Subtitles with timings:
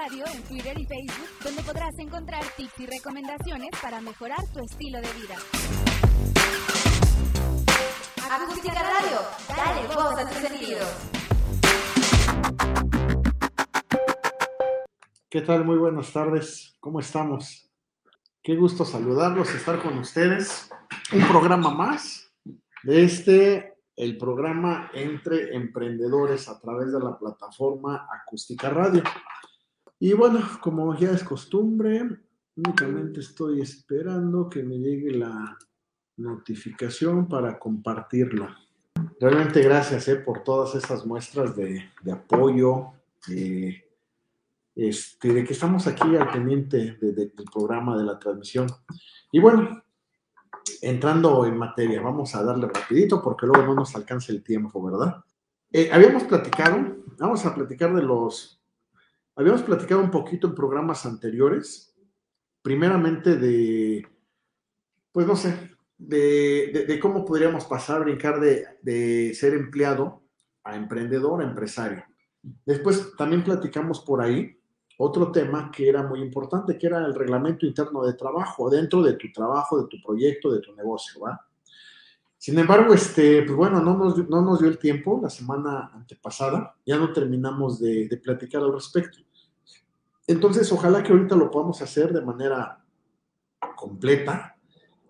[0.00, 5.00] Radio en Twitter y Facebook, donde podrás encontrar tips y recomendaciones para mejorar tu estilo
[5.00, 5.34] de vida.
[8.30, 9.18] Acústica Radio,
[9.48, 10.88] dale voz a tus sentidos.
[15.28, 15.64] ¿Qué tal?
[15.64, 16.76] Muy buenas tardes.
[16.78, 17.68] ¿Cómo estamos?
[18.40, 20.70] Qué gusto saludarlos, estar con ustedes.
[21.12, 22.32] Un programa más
[22.84, 29.02] de este, el programa Entre Emprendedores a través de la plataforma Acústica Radio.
[30.00, 32.02] Y bueno, como ya es costumbre,
[32.56, 35.58] únicamente estoy esperando que me llegue la
[36.16, 38.48] notificación para compartirlo.
[39.20, 42.92] Realmente gracias eh, por todas esas muestras de, de apoyo,
[43.26, 43.88] de
[44.78, 48.68] este, de que estamos aquí al pendiente del programa, de la transmisión.
[49.32, 49.82] Y bueno,
[50.80, 55.16] entrando en materia, vamos a darle rapidito porque luego no nos alcanza el tiempo, ¿verdad?
[55.72, 58.57] Eh, habíamos platicado, vamos a platicar de los,
[59.38, 61.94] habíamos platicado un poquito en programas anteriores,
[62.60, 64.04] primeramente de,
[65.12, 70.22] pues no sé, de, cómo podríamos pasar, brincar de, ser empleado
[70.64, 72.04] a emprendedor, a empresario.
[72.66, 74.58] Después también platicamos por ahí
[74.96, 79.12] otro tema que era muy importante, que era el reglamento interno de trabajo, dentro de
[79.12, 81.40] tu trabajo, de tu proyecto, de tu negocio, ¿va?
[82.36, 86.74] Sin embargo, este, pues bueno, no nos, no nos dio el tiempo la semana antepasada,
[86.84, 89.18] ya no terminamos de platicar al respecto.
[90.28, 92.84] Entonces, ojalá que ahorita lo podamos hacer de manera
[93.74, 94.54] completa,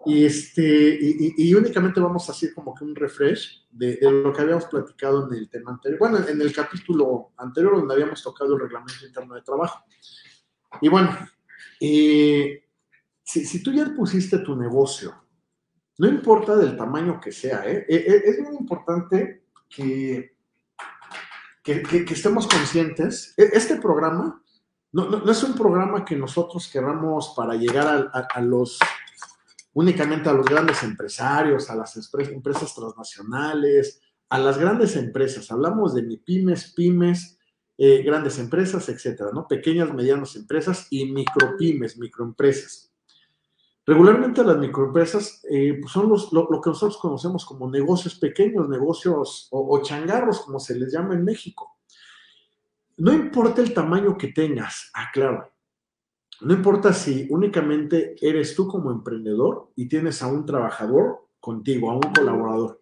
[0.06, 4.64] y, este, y, únicamente vamos a hacer como que un refresh de, lo que habíamos
[4.66, 9.04] platicado en el tema anterior, bueno, en el capítulo anterior donde habíamos tocado el reglamento
[9.04, 9.84] interno de trabajo.
[10.80, 11.10] Y bueno,
[11.78, 12.62] si,
[13.24, 15.14] si, tú ya pusiste tu negocio,
[15.98, 17.84] no importa del tamaño que sea, ¿eh?
[17.88, 20.36] E, e, es muy importante que,
[21.62, 23.34] que, que, estemos conscientes.
[23.36, 24.42] E, este programa
[24.92, 28.78] no, no, es un programa que nosotros queramos para llegar a, los
[29.74, 35.50] únicamente a los grandes empresarios, a las empresas transnacionales, a las grandes empresas.
[35.50, 37.38] Hablamos de pymes, pymes,
[37.76, 39.46] eh, grandes empresas, etcétera, ¿no?
[39.46, 42.90] Pequeñas, medianas empresas y micropymes, microempresas.
[43.86, 49.48] Regularmente las microempresas eh, pues son los, lo, que nosotros conocemos como negocios pequeños, negocios
[49.50, 51.77] o changarros, como se les llama en México.
[52.98, 55.50] No importa el tamaño que tengas, aclaro,
[56.40, 61.94] no importa si únicamente eres tú como emprendedor y tienes a un trabajador contigo, a
[61.94, 62.80] un colaborador.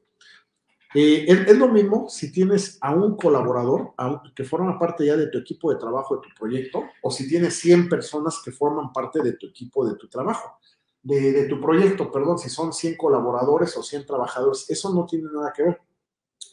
[0.94, 3.93] Eh, es, lo mismo si tienes a un colaborador
[4.34, 7.59] que forma parte ya de tu equipo de trabajo, de tu proyecto, o si tienes
[7.60, 10.59] 100 personas que forman parte de tu equipo, de tu trabajo,
[11.03, 15.53] de, tu proyecto, perdón, si son 100 colaboradores o 100 trabajadores, eso no tiene nada
[15.54, 15.81] que ver.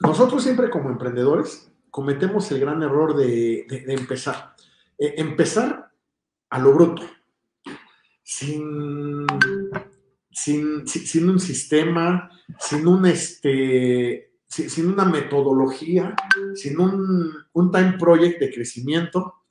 [0.02, 4.56] Nosotros siempre como emprendedores cometemos el gran error de, empezar.
[4.98, 5.92] Eh, empezar
[6.50, 7.04] a lo bruto,
[8.24, 9.28] sin,
[10.32, 16.16] sin, un sistema, sin, un este, sin, una metodología,
[16.56, 19.44] sin un, time project de crecimiento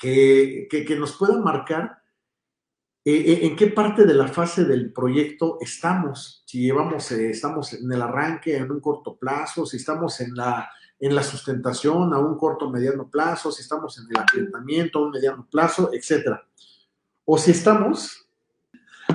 [0.00, 1.98] que, nos pueda marcar
[3.04, 7.74] eh, eh, en qué parte de la fase del proyecto estamos, si llevamos, eh, estamos
[7.74, 10.70] en el arranque, en un corto plazo, si estamos en la
[11.06, 15.10] en la sustentación a un corto mediano plazo, si estamos en el acreditamiento a un
[15.10, 16.42] mediano plazo, etcétera.
[17.26, 18.26] O si estamos,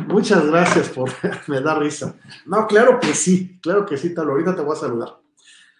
[0.08, 1.10] muchas gracias por,
[1.48, 2.16] me da risa.
[2.46, 5.20] No, claro que sí, claro que sí, tal, ahorita te voy a saludar.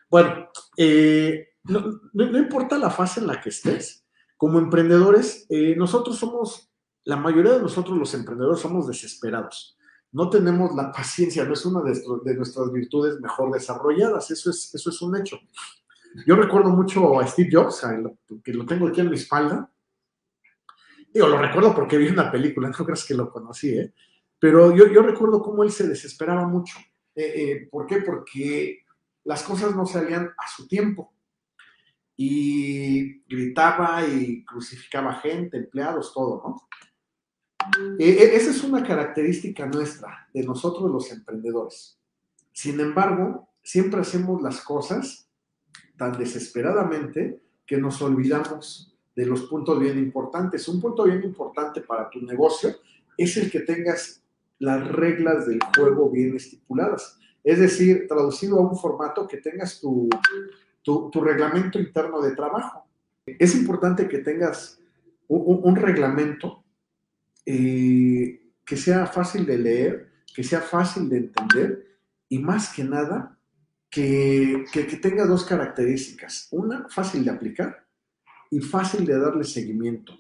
[0.10, 2.02] Bueno, eh, no,
[2.40, 4.04] importa la fase en la que estés,
[4.36, 6.72] como emprendedores, eh, nosotros somos,
[7.04, 9.78] la mayoría de nosotros los emprendedores somos desesperados.
[10.12, 14.74] No tenemos la paciencia, no es una de, de nuestras virtudes mejor desarrolladas, eso es,
[14.74, 15.38] eso es un hecho.
[16.26, 17.86] Yo recuerdo mucho a Steve Jobs,
[18.44, 19.72] que lo tengo aquí en mi espalda.
[21.14, 23.94] Digo, lo recuerdo porque vi una película, no creas que lo conocí, ¿eh?
[24.38, 26.78] Pero yo, yo recuerdo cómo él se desesperaba mucho.
[27.14, 27.98] Eh, eh, ¿Por qué?
[27.98, 28.86] Porque
[29.26, 31.14] las cosas no salían a su tiempo.
[32.16, 36.70] Y gritaba y crucificaba gente, empleados, todo, ¿no?
[38.00, 42.00] esa es una característica nuestra, de nosotros los emprendedores.
[42.52, 45.29] Sin embargo, siempre hacemos las cosas
[46.00, 50.68] tan desesperadamente que nos olvidamos de los puntos bien importantes.
[50.70, 52.74] Un punto bien importante para tu negocio
[53.18, 54.24] es el que tengas
[54.60, 57.20] las reglas del juego bien estipuladas.
[57.44, 60.10] Es decir, traducido a un formato que tengas tu,
[61.22, 62.88] reglamento interno de trabajo.
[63.26, 64.80] Es importante que tengas
[65.28, 66.64] un, reglamento
[67.46, 71.98] eh, que sea fácil de leer, que sea fácil de entender
[72.30, 73.38] y más que nada
[73.90, 74.66] que,
[75.02, 76.48] tenga dos características.
[76.52, 77.88] Una, fácil de aplicar
[78.52, 80.14] y fácil de darle seguimiento.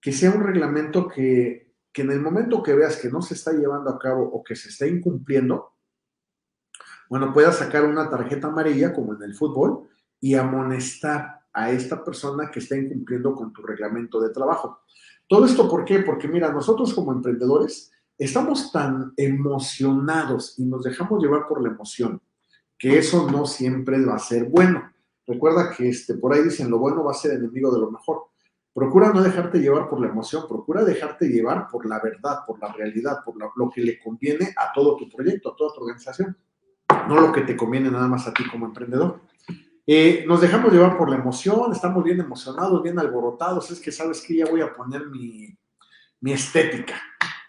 [0.00, 3.52] Que sea un reglamento que, que en el momento que veas que no se está
[3.52, 5.74] llevando a cabo o que se está incumpliendo,
[7.08, 9.88] bueno, puedas sacar una tarjeta amarilla como en el fútbol
[10.20, 14.82] y amonestar a esta persona que está incumpliendo con tu reglamento de trabajo.
[15.26, 16.00] Todo esto, ¿por qué?
[16.00, 22.20] Porque mira, nosotros como emprendedores estamos tan emocionados y nos dejamos llevar por la emoción
[22.78, 24.92] que eso no siempre va a ser bueno.
[25.26, 28.28] Recuerda que este, por ahí dicen, lo bueno va a ser enemigo de lo mejor.
[28.72, 32.72] Procura no dejarte llevar por la emoción, procura dejarte llevar por la verdad, por la
[32.72, 36.36] realidad, por lo que le conviene a todo tu proyecto, a toda tu organización,
[37.08, 39.20] no lo que te conviene nada más a ti como emprendedor.
[39.84, 44.20] Eh, nos dejamos llevar por la emoción, estamos bien emocionados, bien alborotados, es que sabes
[44.20, 45.48] que ya voy a poner mi,
[46.20, 47.00] mi estética.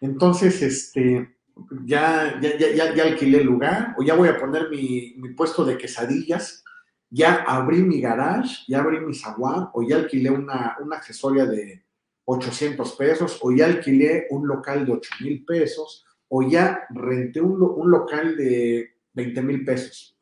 [0.01, 1.37] Entonces, este,
[1.85, 5.63] ya, ya, ya, ya, alquilé el lugar, o ya voy a poner mi, mi, puesto
[5.63, 6.63] de quesadillas,
[7.09, 11.83] ya abrí mi garage, ya abrí mi zaguán, o ya alquilé una, una accesoria de
[12.25, 17.61] 800 pesos, o ya alquilé un local de 8 mil pesos, o ya renté un,
[17.61, 20.17] un local de 20 mil pesos.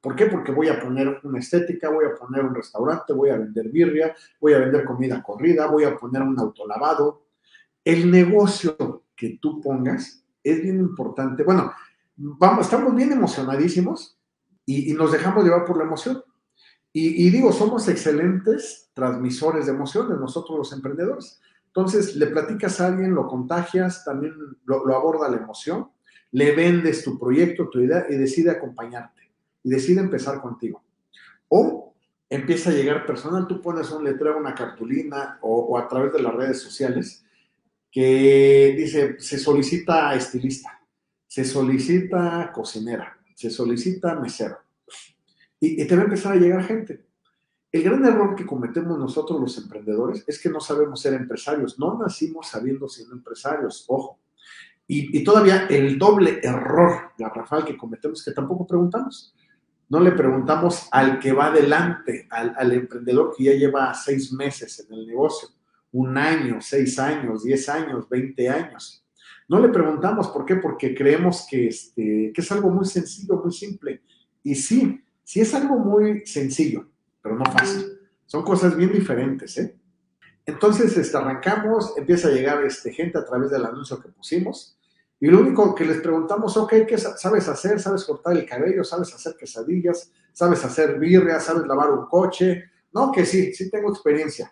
[0.00, 0.26] ¿Por qué?
[0.26, 4.14] Porque voy a poner una estética, voy a poner un restaurante, voy a vender birria,
[4.40, 7.26] voy a vender comida corrida, voy a poner un autolavado.
[7.84, 11.42] El negocio que tú pongas es bien importante.
[11.42, 11.72] Bueno,
[12.16, 14.18] vamos, estamos bien emocionadísimos
[14.66, 16.22] y, nos dejamos llevar por la emoción.
[16.92, 21.40] Y, digo, somos excelentes transmisores de emociones, nosotros los emprendedores.
[21.66, 24.34] Entonces, le platicas a alguien, lo contagias, también
[24.64, 25.88] lo, aborda la emoción,
[26.32, 29.30] le vendes tu proyecto, tu idea y decide acompañarte
[29.62, 30.82] y decide empezar contigo.
[31.48, 31.94] O
[32.28, 36.34] empieza a llegar personal, tú pones un letrero, una cartulina o, a través de las
[36.34, 37.24] redes sociales
[37.90, 40.80] que dice, se solicita estilista,
[41.26, 44.58] se solicita cocinera, se solicita mesero.
[45.58, 47.06] Y, y, te va a empezar a llegar gente.
[47.70, 51.78] El gran error que cometemos nosotros los emprendedores es que no sabemos ser empresarios.
[51.78, 54.20] No nacimos sabiendo siendo empresarios, ojo.
[54.86, 59.34] Y, y todavía el doble error, Rafael, que cometemos que tampoco preguntamos
[59.90, 64.96] no le preguntamos al que va adelante, al, emprendedor que ya lleva seis meses en
[64.96, 65.48] el negocio,
[65.92, 69.04] un año, seis años, diez años, veinte años.
[69.48, 73.52] No le preguntamos por qué, porque creemos que, este, que es algo muy sencillo, muy
[73.52, 74.02] simple.
[74.42, 76.88] Y sí, sí es algo muy sencillo,
[77.20, 77.98] pero no fácil.
[78.26, 79.76] Son cosas bien diferentes, ¿eh?
[80.46, 84.76] Entonces, este, arrancamos, empieza a llegar este, gente a través del anuncio que pusimos
[85.22, 87.78] y lo único que les preguntamos, ok, ¿qué sabes hacer?
[87.78, 88.82] ¿Sabes cortar el cabello?
[88.82, 90.10] ¿Sabes hacer quesadillas?
[90.32, 91.38] ¿Sabes hacer birria?
[91.38, 92.70] ¿Sabes lavar un coche?
[92.92, 94.50] No, que sí, sí tengo experiencia.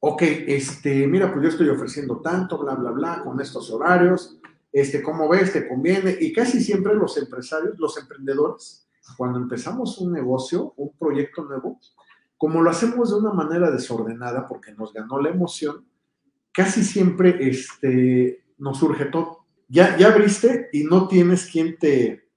[0.00, 4.38] Ok, este, mira, pues yo estoy ofreciendo tanto, bla, bla, bla, con estos horarios.
[4.72, 5.52] Este, ¿cómo ves?
[5.52, 6.16] ¿Te conviene?
[6.20, 11.80] Y casi siempre los empresarios, los emprendedores, cuando empezamos un negocio, un proyecto nuevo,
[12.36, 15.86] como lo hacemos de una manera desordenada porque nos ganó la emoción,
[16.52, 22.28] casi siempre este, nos surge todo ya, ya abriste y no tienes quien te,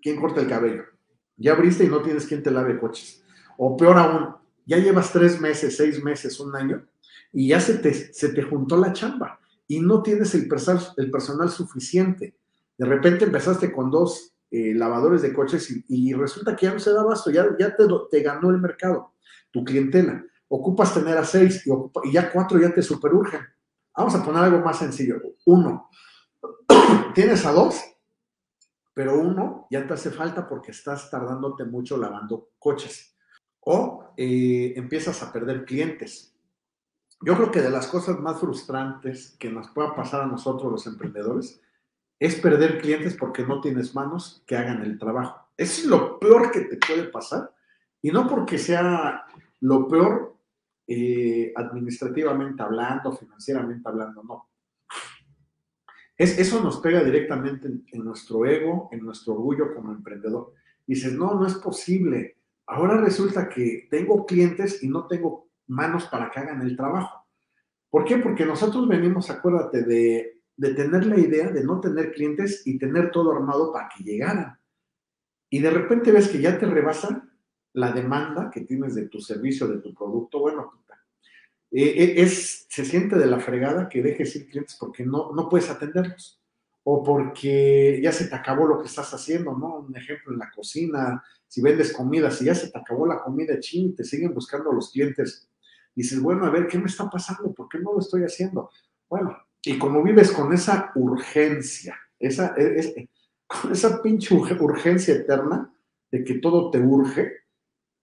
[0.00, 0.84] quien corte el cabello.
[1.36, 3.22] Ya abriste y no tienes quien te lave coches.
[3.58, 4.34] O peor aún,
[4.64, 6.86] ya llevas tres meses, seis meses, un año
[7.32, 11.10] y ya se te, se te juntó la chamba y no tienes el personal, el
[11.10, 12.36] personal suficiente.
[12.76, 16.92] De repente empezaste con dos eh, lavadores de coches y, resulta que ya no se
[16.92, 19.14] da basto, ya, ya te, te, ganó el mercado,
[19.50, 20.24] tu clientela.
[20.48, 21.70] Ocupas tener a seis y,
[22.08, 23.40] y ya cuatro ya te superurgen.
[23.96, 25.20] Vamos a poner algo más sencillo.
[25.46, 25.88] Uno,
[27.14, 27.80] tienes a dos,
[28.92, 33.16] pero uno ya te hace falta porque estás tardándote mucho lavando coches.
[33.60, 36.31] O eh, empiezas a perder clientes.
[37.24, 40.86] Yo creo que de las cosas más frustrantes que nos pueda pasar a nosotros los
[40.86, 41.60] emprendedores
[42.18, 45.48] es perder clientes porque no tienes manos que hagan el trabajo.
[45.56, 47.52] Eso es lo peor que te puede pasar.
[48.00, 49.24] Y no porque sea
[49.60, 50.36] lo peor
[50.86, 54.52] eh, administrativamente hablando, financieramente hablando, no
[56.22, 60.52] eso nos pega directamente en, nuestro ego, en nuestro orgullo como emprendedor.
[60.86, 62.36] Dices, no, no es posible.
[62.66, 67.26] Ahora resulta que tengo clientes y no tengo manos para que hagan el trabajo.
[67.90, 68.18] ¿Por qué?
[68.18, 73.32] Porque nosotros venimos, acuérdate, de, tener la idea de no tener clientes y tener todo
[73.32, 74.58] armado para que llegaran.
[75.50, 77.30] Y de repente ves que ya te rebasan
[77.74, 80.40] la demanda que tienes de tu servicio, de tu producto.
[80.40, 80.72] Bueno,
[81.70, 85.48] eh, eh, es, se siente de la fregada que dejes ir clientes porque no, no
[85.48, 86.42] puedes atenderlos
[86.84, 89.78] o porque ya se te acabó lo que estás haciendo, ¿no?
[89.78, 93.58] Un ejemplo en la cocina, si vendes comida, si ya se te acabó la comida,
[93.60, 95.48] ching, te siguen buscando los clientes.
[95.94, 97.52] Dices, bueno, a ver, ¿qué me está pasando?
[97.52, 98.70] ¿Por qué no lo estoy haciendo?
[99.08, 103.08] Bueno, y como vives con esa urgencia, esa, e,
[103.46, 105.72] con esa pinche urgencia eterna
[106.10, 107.32] de que todo te urge,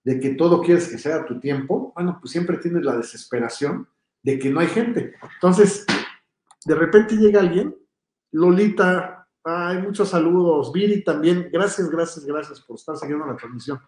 [0.03, 3.87] de que todo quieres que sea tu tiempo, bueno, pues siempre tienes la desesperación
[4.23, 5.13] de que no hay gente.
[5.35, 5.85] Entonces,
[6.65, 7.75] de repente llega alguien,
[8.31, 13.79] Lolita, hay muchos saludos, Viri también, gracias, gracias, gracias por estar siguiendo la transmisión.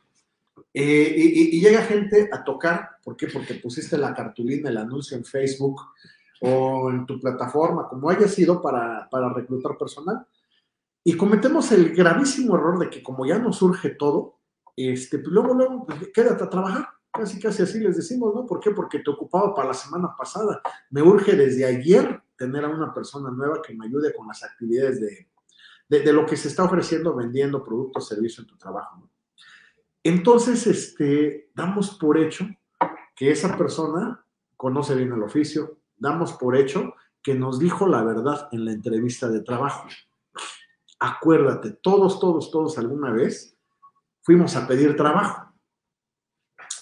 [0.74, 3.28] Eh, y, llega gente a tocar, ¿por qué?
[3.28, 5.82] Porque pusiste la cartulina, el anuncio en Facebook
[6.42, 10.26] o en tu plataforma, como haya sido para, para reclutar personal.
[11.04, 14.40] Y cometemos el gravísimo error de que como ya nos surge todo,
[14.76, 16.88] este, pues luego, luego, pues, quédate a trabajar.
[17.12, 18.46] Casi, casi así les decimos, ¿no?
[18.46, 18.72] ¿Por qué?
[18.72, 20.62] Porque te ocupaba para la semana pasada.
[20.92, 25.02] Me urge desde ayer tener a una persona nueva que me ayude con las actividades
[25.02, 25.28] de,
[25.90, 28.98] de, lo que se está ofreciendo, vendiendo productos, servicios en tu trabajo.
[28.98, 29.10] ¿no?
[30.04, 32.48] Entonces, este, damos por hecho
[33.16, 34.26] que esa persona
[34.58, 39.30] conoce bien el oficio, damos por hecho que nos dijo la verdad en la entrevista
[39.30, 39.88] de trabajo.
[41.00, 43.58] Acuérdate, todos, todos, todos alguna vez
[44.22, 45.52] fuimos a pedir trabajo.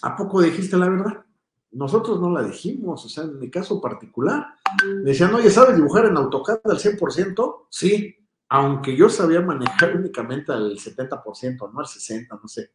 [0.01, 1.25] ¿A poco dijiste la verdad?
[1.71, 4.55] Nosotros no la dijimos, o sea, en mi caso particular,
[5.03, 7.67] decían, oye, ¿sabes dibujar en AutoCAD al 100%?
[7.69, 8.15] Sí,
[8.49, 12.71] aunque yo sabía manejar únicamente al 70%, no al 60%, no sé.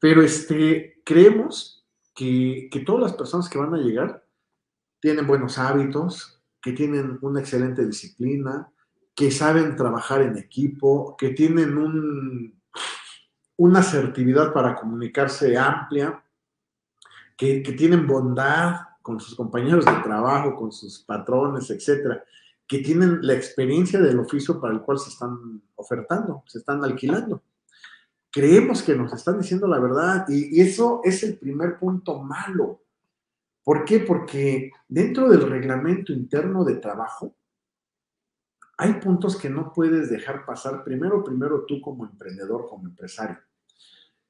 [0.00, 4.24] Pero este, creemos que, que todas las personas que van a llegar
[4.98, 8.72] tienen buenos hábitos, que tienen una excelente disciplina,
[9.14, 12.60] que saben trabajar en equipo, que tienen un,
[13.56, 16.24] una asertividad para comunicarse amplia,
[17.36, 22.22] que, que, tienen bondad con sus compañeros de trabajo, con sus patrones, etcétera,
[22.66, 27.42] que tienen la experiencia del oficio para el cual se están ofertando, se están alquilando
[28.30, 32.82] creemos que nos están diciendo la verdad y, eso es el primer punto malo.
[33.62, 34.00] ¿Por qué?
[34.00, 37.36] Porque dentro del reglamento interno de trabajo
[38.78, 43.38] hay puntos que no puedes dejar pasar primero, primero tú como emprendedor, como empresario.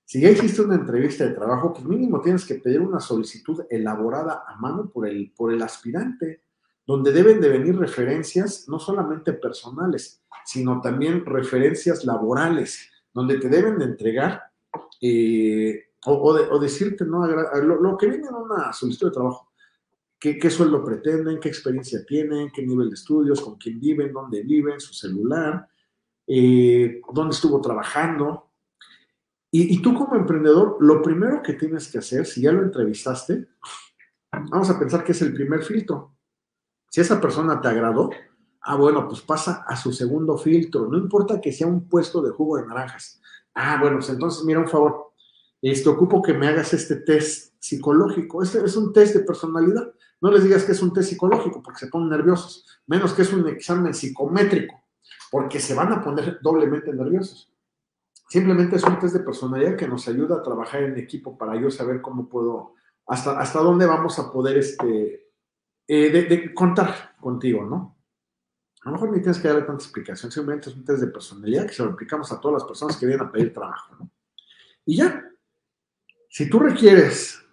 [0.05, 4.43] Si ya existe una entrevista de trabajo, pues mínimo tienes que pedir una solicitud elaborada
[4.45, 6.43] a mano por el, por el aspirante,
[6.85, 13.79] donde deben de venir referencias no solamente personales, sino también referencias laborales donde te deben
[13.79, 14.43] de entregar
[15.01, 17.27] eh, o, decirte, ¿no?
[17.27, 19.51] Lo, que viene en una solicitud de trabajo.
[20.19, 21.41] ¿Qué, sueldo pretenden?
[21.41, 22.51] ¿Qué experiencia tienen?
[22.51, 23.41] ¿Qué nivel de estudios?
[23.41, 24.13] ¿Con quién viven?
[24.13, 24.81] ¿Dónde viven?
[24.81, 25.67] ¿Su celular?
[26.27, 28.51] Eh, ¿Dónde estuvo trabajando?
[29.51, 33.49] Y, y tú como emprendedor, lo primero que tienes que hacer, si ya lo entrevistaste,
[34.31, 36.17] vamos a pensar que es el primer filtro.
[36.91, 38.11] Si esa persona te agradó,
[38.63, 40.87] Ah, bueno, pues pasa a su segundo filtro.
[40.89, 43.21] No importa que sea un puesto de jugo de naranjas.
[43.55, 45.13] Ah, bueno, pues entonces mira un favor.
[45.63, 48.43] Este, ocupo que me hagas este test psicológico.
[48.43, 49.93] Este es un test de personalidad.
[50.21, 52.67] No les digas que es un test psicológico porque se ponen nerviosos.
[52.87, 54.81] Menos que es un examen psicométrico
[55.31, 57.53] porque se van a poner doblemente nerviosos.
[58.29, 61.71] Simplemente es un test de personalidad que nos ayuda a trabajar en equipo para yo
[61.71, 62.75] saber cómo puedo,
[63.07, 65.31] hasta, hasta dónde vamos a poder este,
[65.89, 68.00] eh, contar contigo, ¿no?
[68.83, 71.67] A lo mejor ni tienes que darle tanta explicación, simplemente es un test de personalidad
[71.67, 73.97] que se lo aplicamos a todas las personas que vienen a pedir trabajo.
[73.99, 74.11] ¿no?
[74.87, 75.23] Y ya,
[76.29, 77.45] si tú requieres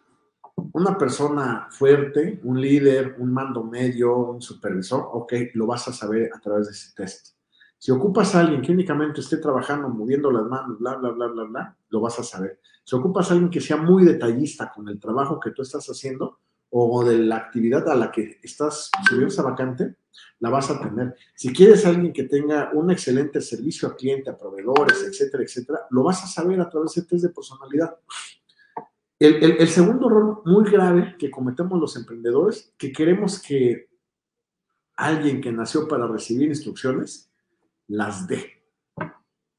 [0.74, 6.32] una persona fuerte, un líder, un mando medio, un supervisor, ok, lo vas a saber
[6.34, 7.38] a través de ese test.
[7.78, 11.44] Si ocupas a alguien que únicamente esté trabajando, moviendo las manos, bla, bla, bla, bla,
[11.44, 12.60] bla, lo vas a saber.
[12.84, 16.40] Si ocupas a alguien que sea muy detallista con el trabajo que tú estás haciendo
[16.70, 19.96] o de la actividad a la que estás subiendo esa vacante,
[20.40, 21.16] la vas a tener.
[21.36, 26.04] Si quieres alguien que tenga un excelente servicio al cliente, a proveedores, etcétera, etcétera, lo
[26.04, 27.98] vas a saber a través de test de personalidad.
[29.20, 33.90] El, segundo error muy grave que cometemos los emprendedores, que queremos que
[34.96, 37.32] alguien que nació para recibir instrucciones
[37.88, 38.62] las dé.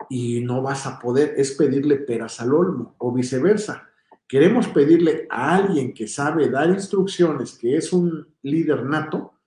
[0.08, 3.88] Y no vas a poder, es pedirle peras al olmo o viceversa.
[4.28, 9.37] Queremos pedirle a alguien que sabe dar instrucciones, que es un líder nato,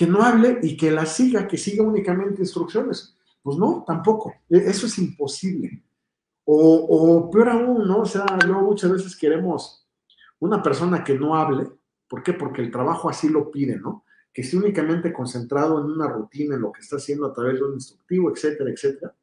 [0.00, 3.14] que no hable y que la siga, que siga únicamente instrucciones.
[3.42, 4.32] Pues no, tampoco.
[4.48, 5.84] E, eso es imposible.
[6.46, 7.98] O, peor aún, ¿no?
[7.98, 9.86] O sea, luego muchas veces queremos
[10.38, 11.68] una persona que no hable.
[12.08, 12.32] ¿Por qué?
[12.32, 14.06] Porque el trabajo así lo pide, ¿no?
[14.32, 17.66] Que esté únicamente concentrado en una rutina, en lo que está haciendo a través de
[17.66, 19.14] un instructivo, etcétera, etcétera.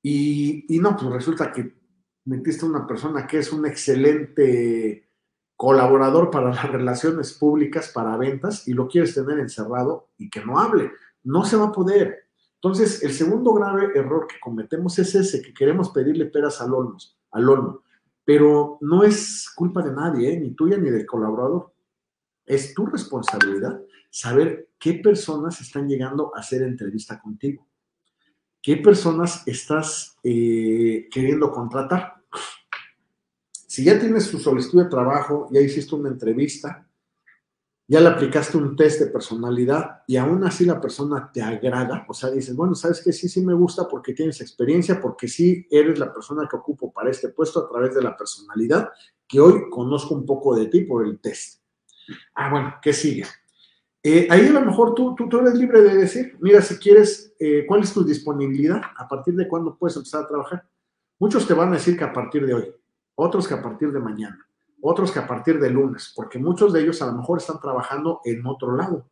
[0.00, 1.74] Y, y no, pues resulta que
[2.26, 5.09] metiste a una persona que es un excelente
[5.60, 10.58] colaborador para las relaciones públicas, para ventas, y lo quieres tener encerrado y que no
[10.58, 10.90] hable.
[11.22, 12.30] No se va a poder.
[12.54, 16.96] Entonces, el segundo grave error que cometemos es ese, que queremos pedirle peras al olmo,
[17.32, 17.82] al olmo.
[18.24, 20.40] Pero no es culpa de nadie, ¿eh?
[20.40, 21.74] ni tuya ni del colaborador.
[22.46, 27.68] Es tu responsabilidad saber qué personas están llegando a hacer entrevista contigo.
[28.62, 32.19] ¿Qué personas estás eh, queriendo contratar?
[33.80, 36.86] Si ya tienes tu solicitud de trabajo, ya hiciste una entrevista,
[37.88, 42.12] ya le aplicaste un test de personalidad y aún así la persona te agrada, o
[42.12, 45.98] sea, dices, bueno, sabes que sí, sí me gusta porque tienes experiencia, porque sí eres
[45.98, 48.90] la persona que ocupo para este puesto a través de la personalidad,
[49.26, 51.62] que hoy conozco un poco de ti por el test.
[52.34, 53.24] Ah, bueno, ¿qué sigue?
[54.02, 57.64] Eh, ahí a lo mejor tú, tú, eres libre de decir, mira, si quieres, eh,
[57.66, 58.82] ¿cuál es tu disponibilidad?
[58.98, 60.68] ¿A partir de cuándo puedes empezar a trabajar?
[61.18, 62.74] Muchos te van a decir que a partir de hoy,
[63.20, 64.46] otros que a partir de mañana
[64.80, 68.20] otros que a partir de lunes, porque muchos de ellos a lo mejor están trabajando
[68.24, 69.06] en otro lado.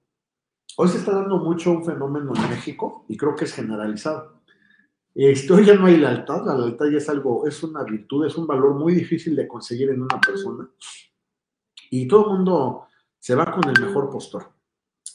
[0.76, 4.40] Hoy se está dando mucho un fenómeno en México y creo que es generalizado.
[5.14, 8.36] Esto hoy ya no hay lealtad, la lealtad ya es algo, es una virtud, es
[8.36, 10.68] un valor muy difícil de conseguir en una persona.
[11.90, 12.86] Y todo el mundo
[13.18, 14.52] se va con el mejor postor.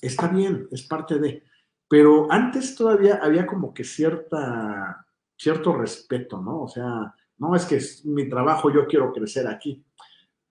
[0.02, 1.44] Está bien, es parte de.
[1.88, 5.06] Pero antes todavía había como que cierta,
[5.38, 6.64] cierto respeto, ¿no?
[6.64, 9.84] O sea, no es que es mi trabajo, yo quiero crecer aquí.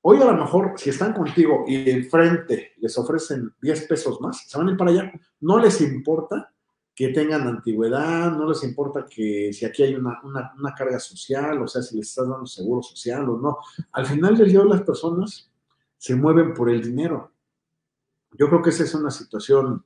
[0.03, 4.59] Hoy a lo mejor, si están contigo y enfrente les ofrecen 10 pesos más, se
[4.59, 5.13] van a ir para allá.
[5.41, 6.53] No les importa
[6.95, 10.21] que tengan antigüedad, no les importa que si aquí hay una,
[10.77, 13.59] carga social, o sea, si les estás dando seguro social o no.
[13.93, 15.51] Al final del día las personas
[15.97, 17.33] se mueven por el dinero.
[18.33, 19.85] Yo creo que esa es una situación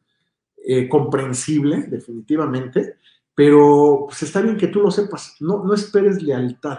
[0.56, 2.96] eh, comprensible, definitivamente,
[3.36, 5.36] pero pues está bien que tú lo sepas.
[5.40, 6.78] No, no esperes lealtad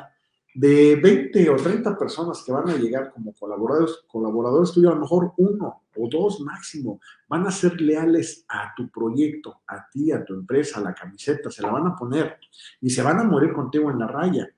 [0.55, 5.01] de 20 o 30 personas que van a llegar como colaboradores, colaboradores tuyos, a lo
[5.01, 10.25] mejor uno o dos máximo van a ser leales a tu proyecto, a ti, a
[10.25, 12.37] tu empresa, a la camiseta, se la van a poner
[12.81, 14.49] y se van a morir contigo en la raya.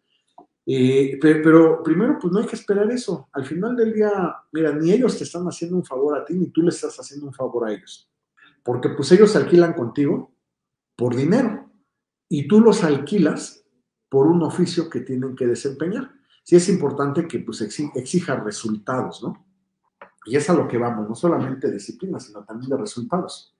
[0.65, 3.27] Eh, pero, primero, pues no hay que esperar eso.
[3.33, 6.47] Al final del día, mira, ni ellos te están haciendo un favor a ti, ni
[6.49, 8.09] tú les estás haciendo un favor a ellos.
[8.63, 10.31] Porque pues ellos alquilan contigo
[10.95, 11.68] por dinero
[12.29, 13.65] y tú los alquilas
[14.07, 16.11] por un oficio que tienen que desempeñar.
[16.43, 19.45] Sí es importante que pues, exija resultados, ¿no?
[20.25, 23.55] Y es a lo que vamos, no solamente disciplina, sino también de resultados.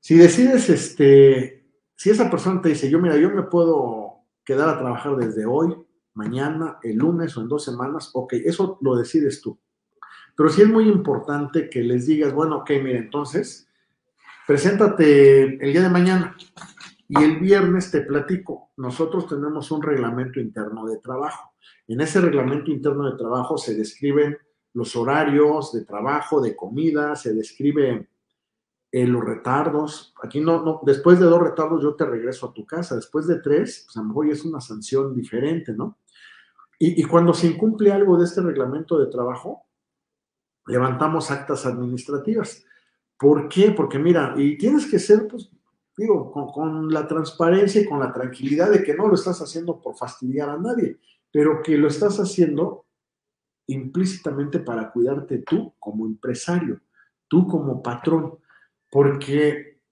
[0.00, 4.78] Si decides, este, si esa persona te dice, yo mira, yo me puedo quedar a
[4.78, 5.76] trabajar desde hoy,
[6.14, 9.58] mañana, el lunes o en dos semanas, ok, eso lo decides tú.
[10.36, 13.68] Pero sí es muy importante que les digas, bueno, ok, mira, entonces,
[14.46, 16.36] preséntate el día de mañana.
[17.12, 21.54] Y el viernes te platico, nosotros tenemos un reglamento interno de trabajo.
[21.88, 24.38] En ese reglamento interno de trabajo se describen
[24.74, 28.08] los horarios de trabajo, de comida, se describen
[28.92, 30.14] eh, los retardos.
[30.22, 32.94] Aquí no, no, después de dos retardos yo te regreso a tu casa.
[32.94, 35.98] Después de tres, pues a lo mejor es una sanción diferente, ¿no?
[36.78, 39.64] Y, y cuando se incumple algo de este reglamento de trabajo,
[40.64, 42.64] levantamos actas administrativas.
[43.18, 43.72] ¿Por qué?
[43.72, 45.50] Porque mira, y tienes que ser, pues,
[46.00, 49.96] digo, con, la transparencia y con la tranquilidad de que no lo estás haciendo por
[49.96, 50.98] fastidiar a nadie,
[51.30, 52.86] pero que lo estás haciendo
[53.66, 56.80] implícitamente para cuidarte tú como empresario,
[57.28, 58.38] tú como patrón,
[58.90, 59.82] porque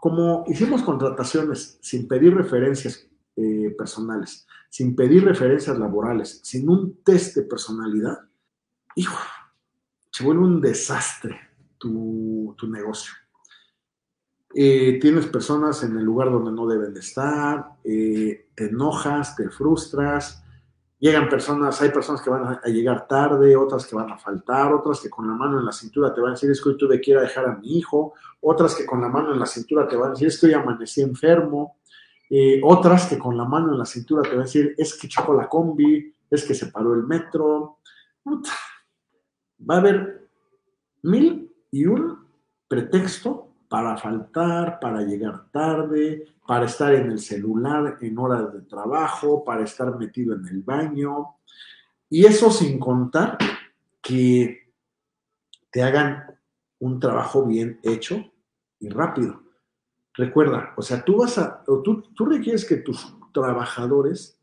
[0.00, 7.36] como hicimos contrataciones sin pedir referencias eh, personales, sin pedir referencias laborales, sin un test
[7.36, 8.16] de personalidad,
[8.94, 9.18] hijo,
[10.10, 11.36] se vuelve un desastre
[11.78, 13.12] tu negocio.
[14.54, 19.50] Eh, tienes personas en el lugar donde no deben de estar, eh, te enojas, te
[19.50, 20.42] frustras,
[20.98, 25.00] llegan personas, hay personas que van a, llegar tarde, otras que van a faltar, otras
[25.00, 27.00] que con la mano en la cintura te van a decir es que hoy tuve
[27.00, 29.86] que ir a dejar a mi hijo, otras que con la mano en la cintura
[29.86, 31.76] te van a decir es que hoy amanecí enfermo,
[32.30, 35.08] eh, otras que con la mano en la cintura te van a decir es que
[35.08, 37.78] chocó la combi, es que se paró el metro.
[39.68, 40.28] Va a haber
[41.02, 42.26] mil y un
[42.66, 49.44] pretexto para faltar, para llegar tarde, para estar en el celular en horas de trabajo,
[49.44, 51.36] para estar metido en el baño.
[52.08, 53.36] Y eso sin contar
[54.00, 54.72] que
[55.70, 56.24] te hagan
[56.78, 58.24] un trabajo bien hecho
[58.80, 59.42] y rápido.
[60.14, 64.40] Recuerda, o sea, tú vas a, tú, tú requieres que tus trabajadores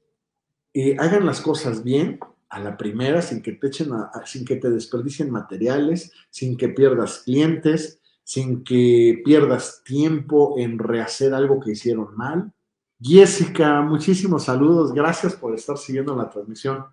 [0.74, 3.90] eh, hagan las cosas bien a la primera, sin que te echen,
[4.26, 11.34] sin que te desperdicien materiales, sin que pierdas clientes, sin que pierdas tiempo en rehacer
[11.34, 12.52] algo que hicieron mal.
[13.00, 16.86] Jessica, muchísimos saludos, gracias por estar siguiendo la transmisión.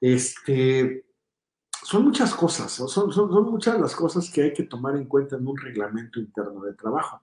[0.00, 1.04] Este,
[1.82, 5.48] son muchas cosas, son, son, muchas las cosas que hay que tomar en cuenta en
[5.48, 7.22] un reglamento interno de trabajo.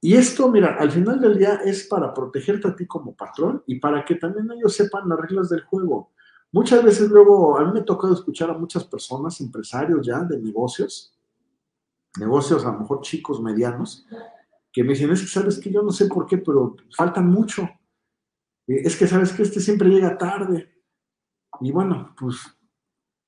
[0.00, 3.78] Y esto, mira, al final del día es para protegerte a ti como patrón y
[3.78, 6.10] para que también ellos sepan las reglas del juego.
[6.50, 10.40] Muchas veces luego, a mí me ha tocado escuchar a muchas personas, empresarios ya de
[10.40, 11.14] negocios,
[12.18, 14.06] negocios a lo mejor chicos, medianos,
[14.72, 17.68] que me dicen, es que sabes que yo no sé por qué, pero faltan mucho.
[18.66, 20.72] Es que sabes que este siempre llega tarde.
[21.60, 22.36] Y bueno, pues,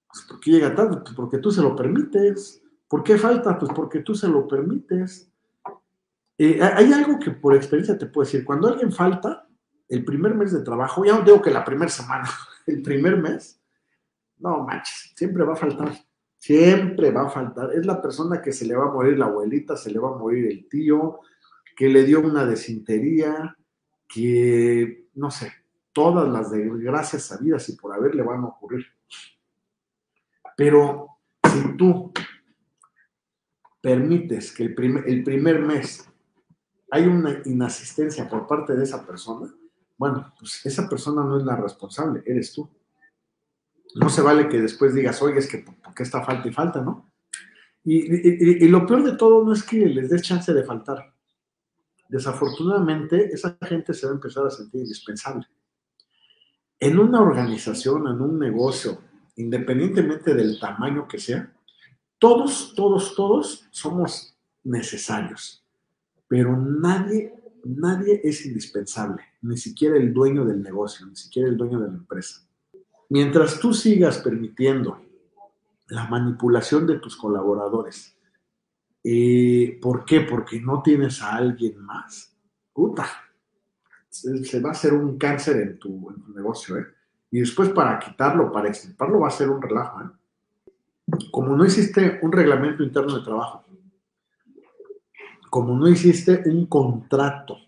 [0.07, 0.99] pues ¿por qué llega tarde?
[0.99, 2.63] Pues porque tú se lo permites.
[2.89, 3.59] ¿Por qué falta?
[3.59, 5.33] Pues porque tú se lo permites.
[6.39, 8.45] Eh, hay algo que por experiencia te puedo decir.
[8.45, 9.49] Cuando alguien falta,
[9.89, 12.29] el primer mes de trabajo, ya no digo que la primera semana,
[12.67, 13.61] el primer mes,
[14.39, 15.93] no manches, siempre va a faltar.
[16.43, 17.73] Siempre va a faltar.
[17.73, 20.19] Es la persona que se le va a morir la abuelita, se le va a
[20.19, 21.21] morir el tío,
[21.77, 23.57] que le dio una desintería,
[24.09, 25.53] que, no sé,
[25.93, 28.85] todas las desgracias sabidas y por haber le van a ocurrir.
[30.57, 31.11] Pero
[31.45, 32.13] si tú
[33.81, 36.11] permites que el primer, mes
[36.91, 39.49] hay una inasistencia por parte de esa persona,
[39.97, 42.69] bueno, pues esa persona no es la responsable, eres tú.
[43.95, 46.83] No se vale que después digas, oye, es que ¿por qué está falta y falta,
[46.83, 47.13] no?
[47.85, 51.13] Y, y, lo peor de todo no es que les des chance de faltar.
[52.09, 55.47] Desafortunadamente, esa gente se va a empezar a sentir indispensable.
[56.79, 59.01] En una organización, en un negocio,
[59.37, 61.53] independientemente del tamaño que sea,
[62.19, 65.65] todos, todos, todos somos necesarios,
[66.29, 71.81] pero nadie, nadie es indispensable, ni siquiera el dueño del negocio, ni siquiera el dueño
[71.81, 72.47] de la empresa.
[73.13, 74.99] Mientras tú sigas permitiendo
[75.89, 78.17] la manipulación de tus colaboradores,
[79.05, 80.23] eh, ¿por qué?
[80.23, 82.35] Porque no tienes a alguien más.
[82.73, 83.07] Puta,
[84.09, 86.87] se, va a hacer un cáncer en tu, negocio, ¿eh?
[87.31, 91.19] Y después para quitarlo, para extirparlo, va a ser un relajo, ¿eh?
[91.31, 93.63] Como no hiciste un reglamento interno de trabajo,
[95.51, 97.59] como no hiciste un contrato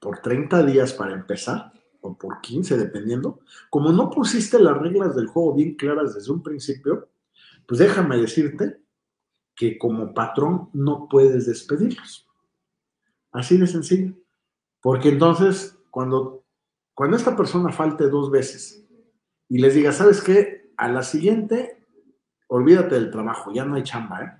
[0.00, 5.26] por 30 días para empezar, o por 15, dependiendo, como no pusiste las reglas del
[5.26, 7.08] juego bien claras desde un principio,
[7.66, 8.80] pues déjame decirte
[9.54, 12.26] que como patrón no puedes despedirlos.
[13.32, 14.14] Así de sencillo.
[14.80, 16.44] Porque entonces, cuando,
[16.94, 18.88] cuando esta persona falte dos veces
[19.48, 20.72] y les diga, ¿sabes qué?
[20.76, 21.86] A la siguiente,
[22.48, 24.32] olvídate del trabajo, ya no hay chamba, ¿eh?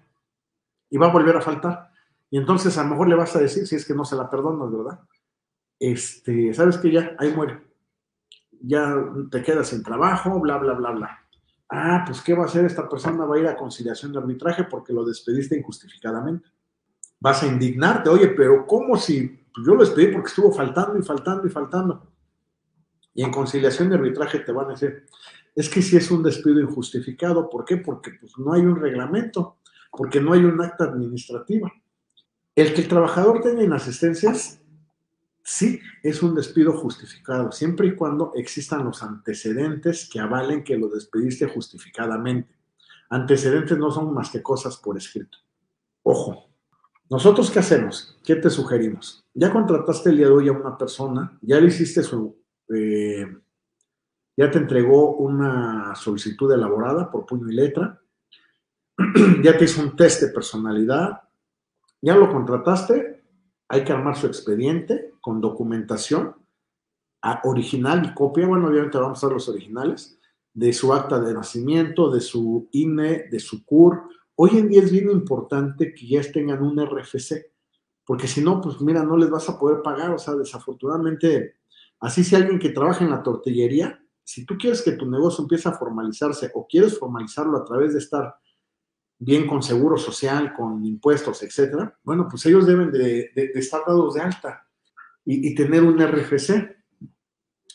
[0.89, 1.91] Y va a volver a faltar.
[2.31, 4.31] Y entonces a lo mejor le vas a decir, si es que no se la
[4.31, 5.01] perdonas, ¿verdad?
[5.81, 7.63] Este, sabes que ya, ahí muere.
[8.61, 8.95] Ya
[9.31, 11.19] te quedas sin trabajo, bla, bla, bla, bla.
[11.71, 13.25] Ah, pues ¿qué va a hacer esta persona?
[13.25, 16.49] Va a ir a conciliación de arbitraje porque lo despediste injustificadamente.
[17.19, 21.47] Vas a indignarte, oye, pero ¿cómo si yo lo despedí porque estuvo faltando y faltando
[21.47, 22.13] y faltando?
[23.15, 25.07] Y en conciliación de arbitraje te van a decir,
[25.55, 27.79] es que si es un despido injustificado, ¿por qué?
[27.79, 29.59] Porque pues, no hay un reglamento,
[29.91, 31.73] porque no hay un acta administrativa.
[32.55, 34.60] El que el trabajador tenga inasistencias
[35.53, 40.89] Sí, es un despido justificado, siempre y cuando existan los antecedentes que avalen que lo
[40.89, 42.55] despediste justificadamente.
[43.09, 45.39] Antecedentes no son más que cosas por escrito.
[46.05, 46.51] Ojo,
[47.11, 48.17] ¿nosotros qué hacemos?
[48.25, 49.27] ¿Qué te sugerimos?
[49.35, 52.41] Ya contrataste el día de hoy a una persona, ya le hiciste su...
[52.73, 53.27] Eh,
[54.37, 58.01] ya te entregó una solicitud elaborada por puño y letra,
[59.43, 61.23] ya te hizo un test de personalidad,
[62.01, 63.25] ya lo contrataste,
[63.67, 66.35] hay que armar su expediente con documentación
[67.45, 70.19] original y copia, bueno, obviamente vamos a ver los originales,
[70.53, 74.03] de su acta de nacimiento, de su INE, de su CUR.
[74.37, 77.53] Hoy en día es bien importante que ya tengan un RFC,
[78.05, 81.57] porque si no, pues mira, no les vas a poder pagar, o sea, desafortunadamente,
[82.01, 85.69] así si alguien que trabaja en la tortillería, si tú quieres que tu negocio empiece
[85.69, 88.35] a formalizarse o quieres formalizarlo a través de estar
[89.19, 94.23] bien con seguro social, con impuestos, etcétera, bueno, pues ellos deben de, estar dados de
[94.23, 94.67] alta
[95.33, 96.77] y, tener un RFC.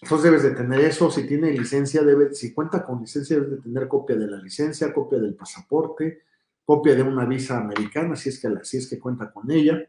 [0.01, 3.61] Entonces debes de tener eso, si tiene licencia, debe, si cuenta con licencia, debes de
[3.61, 6.23] tener copia de la licencia, copia del pasaporte,
[6.65, 9.81] copia de una visa americana, si es que, si es que cuenta con ella.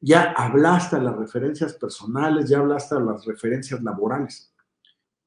[0.00, 4.52] Ya hablaste las referencias personales, ya hablaste las referencias laborales.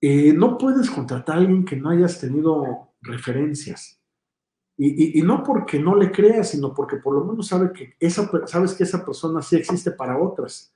[0.01, 4.01] Eh, no puedes contratar a alguien que no hayas tenido referencias.
[4.77, 8.73] Y, no porque no le creas, sino porque por lo menos sabe que esa, sabes
[8.73, 10.74] que esa persona sí existe para otras.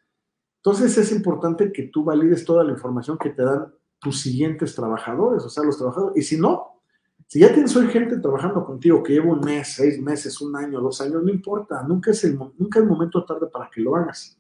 [0.63, 5.43] Entonces es importante que tú valides toda la información que te dan tus siguientes trabajadores,
[5.43, 6.17] o sea, los trabajadores.
[6.17, 6.82] Y si no,
[7.28, 10.82] si ya tienes hoy gente trabajando contigo que lleva un mes, seis meses, un año,
[10.82, 14.38] dos años, no importa, nunca es el, nunca es momento tarde para que lo hagas.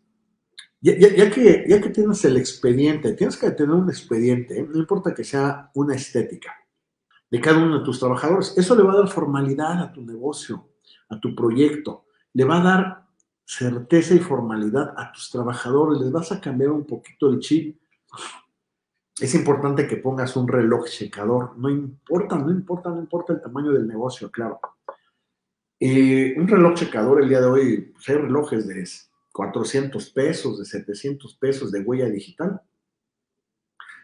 [0.81, 4.67] Ya, que, ya que tienes el expediente, tienes que tener un expediente, ¿eh?
[4.67, 6.53] no importa que sea una estética
[7.29, 8.57] de cada uno de tus trabajadores.
[8.57, 10.69] Eso le va a dar formalidad a tu negocio,
[11.09, 12.05] a tu proyecto.
[12.33, 13.08] Le va a dar
[13.49, 15.99] certeza y formalidad a tus trabajadores.
[15.99, 17.81] Les vas a cambiar un poquito el chip.
[19.19, 21.57] Es importante que pongas un reloj checador.
[21.57, 24.59] No importa, no importa, no importa el tamaño del negocio, claro.
[25.79, 28.87] Eh, un reloj checador el día de hoy, pues hay relojes de
[29.33, 32.61] 400 pesos, de 700 pesos de huella digital.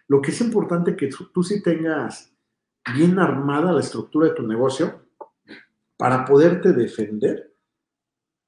[0.07, 2.33] Lo que es importante que tú sí tengas
[2.95, 5.05] bien armada la estructura de tu negocio
[5.97, 7.54] para poderte defender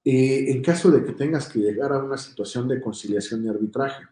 [0.09, 4.05] eh, en caso de que tengas que llegar a una situación de conciliación y arbitraje.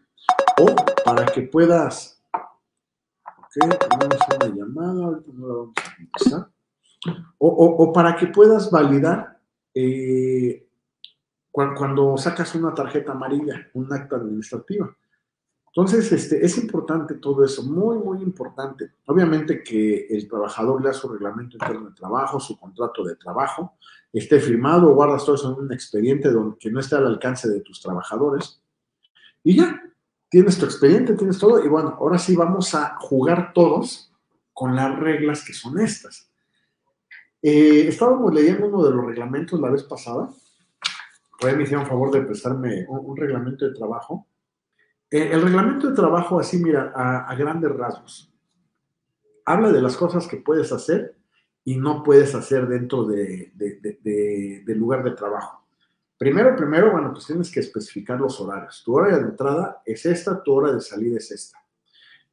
[0.58, 0.66] O
[1.02, 2.22] para que puedas...
[2.34, 6.50] Ok, tenemos una llamada, ahorita no la vamos a empezar.
[7.38, 9.40] O, para que puedas validar
[9.72, 10.68] eh,
[11.50, 14.94] cuando, sacas una tarjeta amarilla, un acta administrativa.
[15.76, 18.92] Entonces, este, es importante todo eso, muy, muy importante.
[19.04, 23.76] Obviamente que el trabajador lea su reglamento interno de trabajo, su contrato de trabajo,
[24.10, 27.60] esté firmado, guardas todo eso en un expediente donde, que no esté al alcance de
[27.60, 28.62] tus trabajadores.
[29.44, 29.82] Y ya,
[30.30, 31.62] tienes tu expediente, tienes todo.
[31.62, 34.10] Y bueno, ahora sí vamos a jugar todos
[34.54, 36.30] con las reglas que son estas.
[37.42, 40.30] Eh, estábamos leyendo uno de los reglamentos la vez pasada.
[41.42, 44.26] Me hicieron favor de prestarme un, reglamento de trabajo.
[45.10, 48.32] Eh, el reglamento de trabajo, así, mira, a, grandes rasgos,
[49.44, 51.16] habla de las cosas que puedes hacer
[51.64, 53.52] y no puedes hacer dentro del
[54.66, 55.64] lugar de trabajo.
[56.18, 58.82] Primero, primero, bueno, pues tienes que especificar los horarios.
[58.84, 61.58] Tu hora de entrada es esta, tu hora de salida es esta.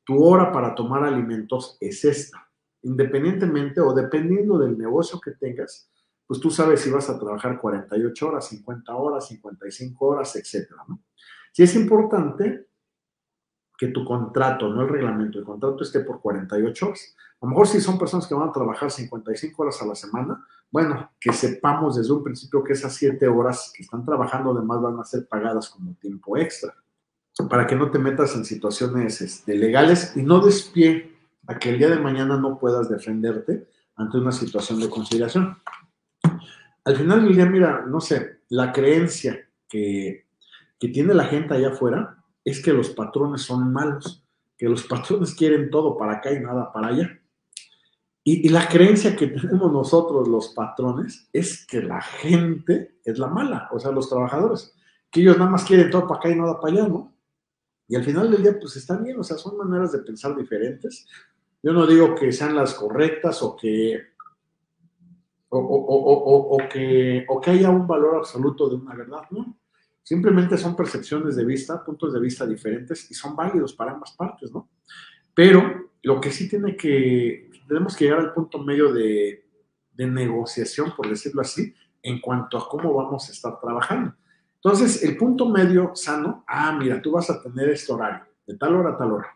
[0.05, 2.47] Tu hora para tomar alimentos es esta
[2.83, 5.89] independientemente o dependiendo del negocio que tengas,
[6.27, 10.83] pues tú sabes si vas a trabajar 48 horas, 50 horas, 55 horas, etcétera.
[10.87, 11.01] ¿no?
[11.53, 12.67] Sí es importante
[13.77, 17.15] que tu contrato, no el reglamento, el contrato esté por 48 horas.
[17.41, 20.45] A lo mejor si son personas que van a trabajar 55 horas a la semana,
[20.71, 24.99] bueno, que sepamos desde un principio que esas 7 horas que están trabajando además van
[24.99, 26.73] a ser pagadas como tiempo extra,
[27.49, 31.77] para que no te metas en situaciones este, legales y no despie a que el
[31.77, 35.57] día de mañana no puedas defenderte ante una situación de conciliación.
[36.85, 40.25] Al final del día, mira, no sé, la creencia que,
[40.89, 44.25] tiene la gente allá afuera es que los patrones son malos,
[44.57, 47.19] que los patrones quieren todo para acá y nada para allá.
[48.25, 53.67] Y, la creencia que tenemos nosotros los patrones es que la gente es la mala,
[53.73, 54.73] o sea, los trabajadores,
[55.11, 57.13] que ellos nada más quieren todo para acá y nada para allá, ¿no?
[57.85, 61.05] Y al final del día, pues están bien, o sea, son maneras de pensar diferentes.
[61.61, 64.01] Yo no digo que sean las correctas o que,
[65.49, 69.57] o, que, o que haya un valor absoluto de una verdad, ¿no?
[70.03, 74.51] Simplemente son percepciones de vista, puntos de vista diferentes y son válidos para ambas partes,
[74.51, 74.69] ¿no?
[75.33, 79.47] Pero lo que sí tiene que, tenemos que llegar al punto medio de,
[79.93, 84.13] de negociación, por decirlo así, en cuanto a cómo vamos a estar trabajando.
[84.55, 88.75] Entonces, el punto medio sano, ah, mira, tú vas a tener este horario, de tal
[88.75, 89.27] hora a tal hora.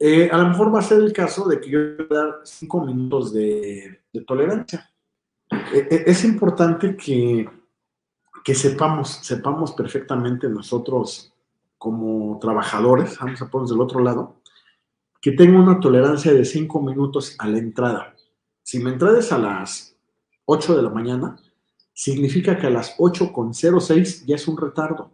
[0.00, 2.40] Eh, a lo mejor va a ser el caso de que yo voy a dar
[2.44, 4.90] cinco minutos de, tolerancia.
[5.50, 7.48] Eh, eh, es importante que,
[8.44, 11.32] que, sepamos, sepamos perfectamente nosotros
[11.78, 14.36] como trabajadores, vamos a ponernos del otro lado,
[15.20, 18.14] que tengo una tolerancia de cinco minutos a la entrada.
[18.62, 19.96] Si me entrada a las
[20.44, 21.36] 8 de la mañana,
[21.92, 25.12] significa que a las 8.06 ya es un retardo.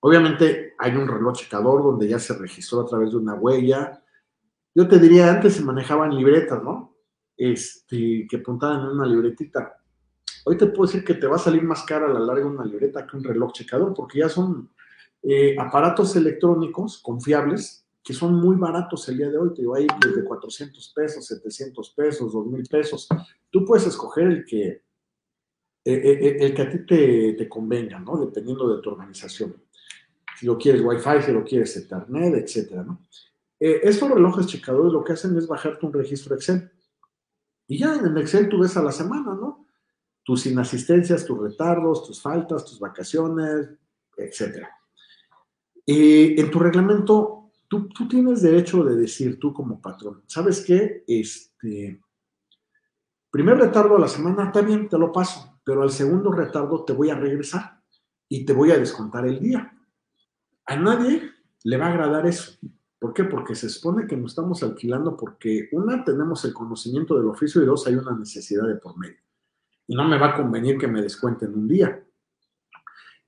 [0.00, 4.02] Obviamente hay un reloj checador donde ya se registró a través de una huella.
[4.74, 6.96] Yo te diría, antes se manejaban libretas, ¿no?
[7.36, 9.81] Este, que apuntaban en una libretita.
[10.44, 12.64] Hoy te puedo decir que te va a salir más cara a la larga una
[12.64, 14.70] libreta que un reloj checador, porque ya son
[15.22, 19.54] eh, aparatos electrónicos confiables que son muy baratos el día de hoy.
[19.54, 23.08] Te digo, hay desde 400 pesos, 700 pesos, 2000 pesos.
[23.48, 24.82] Tú puedes escoger el que, eh,
[25.84, 28.16] eh, el que a ti te, convenga, ¿no?
[28.16, 29.54] Dependiendo de tu organización
[30.38, 33.00] si lo quieres Wi-Fi, si lo quieres Ethernet, etcétera, ¿no?
[33.60, 36.68] Estos relojes checadores lo que hacen es bajarte un registro Excel.
[37.68, 39.51] Y ya en el Excel tú ves a la semana, ¿no?
[40.24, 43.70] Tus inasistencias, tus retardos, tus faltas, tus vacaciones,
[44.16, 44.70] etcétera.
[45.84, 51.04] Y en tu reglamento, tú, tú, tienes derecho de decir, tú como patrón, ¿sabes qué?
[51.06, 52.00] Este,
[53.30, 56.92] primer retardo a la semana, está bien, te lo paso, pero al segundo retardo te
[56.92, 57.80] voy a regresar
[58.28, 59.76] y te voy a descontar el día.
[60.66, 61.32] A nadie
[61.64, 62.58] le va a agradar eso.
[62.98, 63.24] ¿Por qué?
[63.24, 67.66] Porque se supone que nos estamos alquilando porque, una, tenemos el conocimiento del oficio y
[67.66, 69.18] dos, hay una necesidad de por medio.
[69.92, 72.02] Y no me va a convenir que me descuenten un día.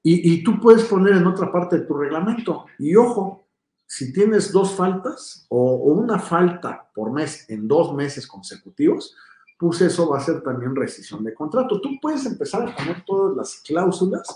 [0.03, 2.65] Y, tú puedes poner en otra parte de tu reglamento.
[2.79, 3.47] Y ojo,
[3.87, 9.15] si tienes dos faltas o, una falta por mes en dos meses consecutivos,
[9.59, 11.83] pues eso va a ser también rescisión de contrato.
[11.83, 14.27] Tú puedes empezar a poner todas las cláusulas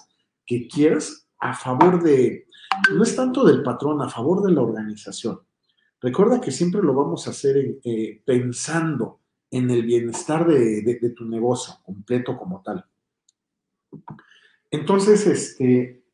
[0.44, 2.46] que quieras a favor de,
[2.94, 5.40] no es tanto del patrón, a favor de la organización.
[5.98, 11.74] Recuerda que siempre lo vamos a hacer eh, pensando en el bienestar de, tu negocio
[11.84, 12.84] completo como tal.
[14.70, 16.04] Entonces, este,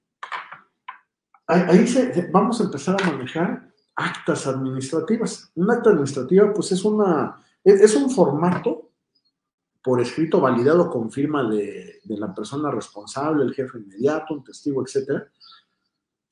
[1.47, 1.87] ahí
[2.33, 5.51] vamos a empezar a manejar actas administrativas.
[5.55, 8.92] Un acta administrativa, pues es una, es, un formato
[9.83, 14.83] por escrito validado con firma de, de, la persona responsable, el jefe inmediato, un testigo,
[14.83, 15.29] etcétera,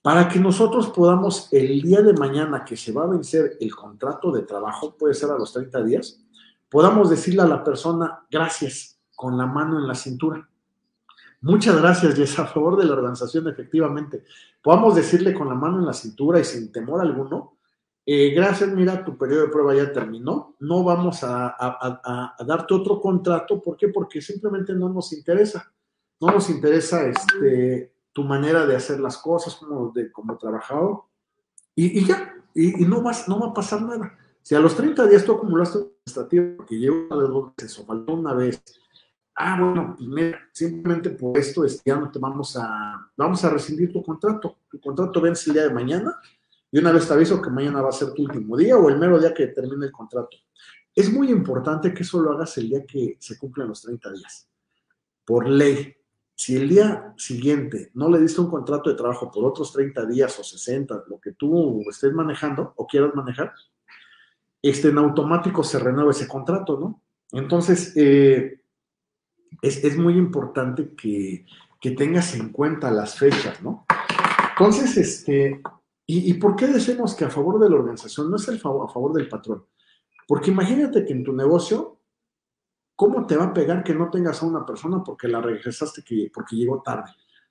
[0.00, 4.32] para que nosotros podamos el día de mañana que se va a vencer el contrato
[4.32, 6.24] de trabajo, puede ser a los 30 días,
[6.72, 10.48] podamos decirle a la persona gracias con la mano en la cintura.
[11.42, 14.24] Muchas gracias, Jess, a favor de la organización, efectivamente.
[14.62, 17.58] Podamos decirle con la mano en la cintura y sin temor alguno,
[18.06, 21.54] eh, gracias, mira, tu periodo de prueba ya terminó, no vamos a,
[22.44, 23.88] darte otro contrato, ¿por qué?
[23.88, 25.72] Porque simplemente no nos interesa,
[26.20, 31.02] no nos interesa este, tu manera de hacer las cosas como, de, como trabajador,
[31.74, 34.18] y, ya, y, no, vas, no va a pasar nada.
[34.42, 37.86] Si a los 30 días tú acumulaste administrativo, porque llevo una vez dos veces o
[37.86, 38.62] faltó una vez,
[39.36, 43.92] ah, bueno, pues simplemente por esto es, ya no te vamos a, vamos a rescindir
[43.92, 44.58] tu contrato.
[44.70, 46.18] Tu contrato vence el día de mañana
[46.70, 48.98] y una vez te aviso que mañana va a ser tu último día o el
[48.98, 50.36] mero día que termine el contrato.
[50.94, 54.48] Es muy importante que eso lo hagas el día que se cumplen los 30 días.
[55.24, 55.94] Por ley,
[56.34, 60.38] si el día siguiente no le diste un contrato de trabajo por otros 30 días
[60.38, 63.54] o 60, lo que tú estés manejando o quieras manejar,
[64.62, 67.02] este, en automático se renueva ese contrato, ¿no?
[67.32, 68.62] Entonces, eh,
[69.60, 71.44] es, muy importante que,
[71.96, 73.84] tengas en cuenta las fechas, ¿no?
[74.50, 75.60] Entonces, este,
[76.06, 78.92] ¿y, por qué decimos que a favor de la organización no es el favor, a
[78.92, 79.66] favor del patrón?
[80.28, 81.98] Porque imagínate que en tu negocio,
[82.94, 86.30] ¿cómo te va a pegar que no tengas a una persona porque la regresaste que,
[86.32, 87.10] porque llegó tarde?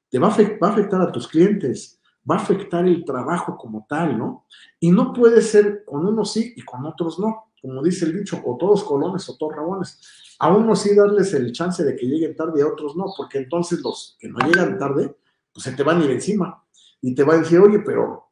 [0.10, 0.32] Te va a
[0.69, 4.45] afectar a tus clientes, va a afectar el trabajo como tal, ¿no?
[4.79, 8.41] Y no puede ser con unos sí y con otros no como dice el dicho,
[8.43, 9.99] o todos colones o todos rabones.
[10.39, 13.38] A unos sí darles el chance de que lleguen tarde y a otros no, porque
[13.38, 15.15] entonces los que no llegan tarde,
[15.53, 16.63] pues se te van a ir encima
[17.01, 18.31] y te van a decir, oye, pero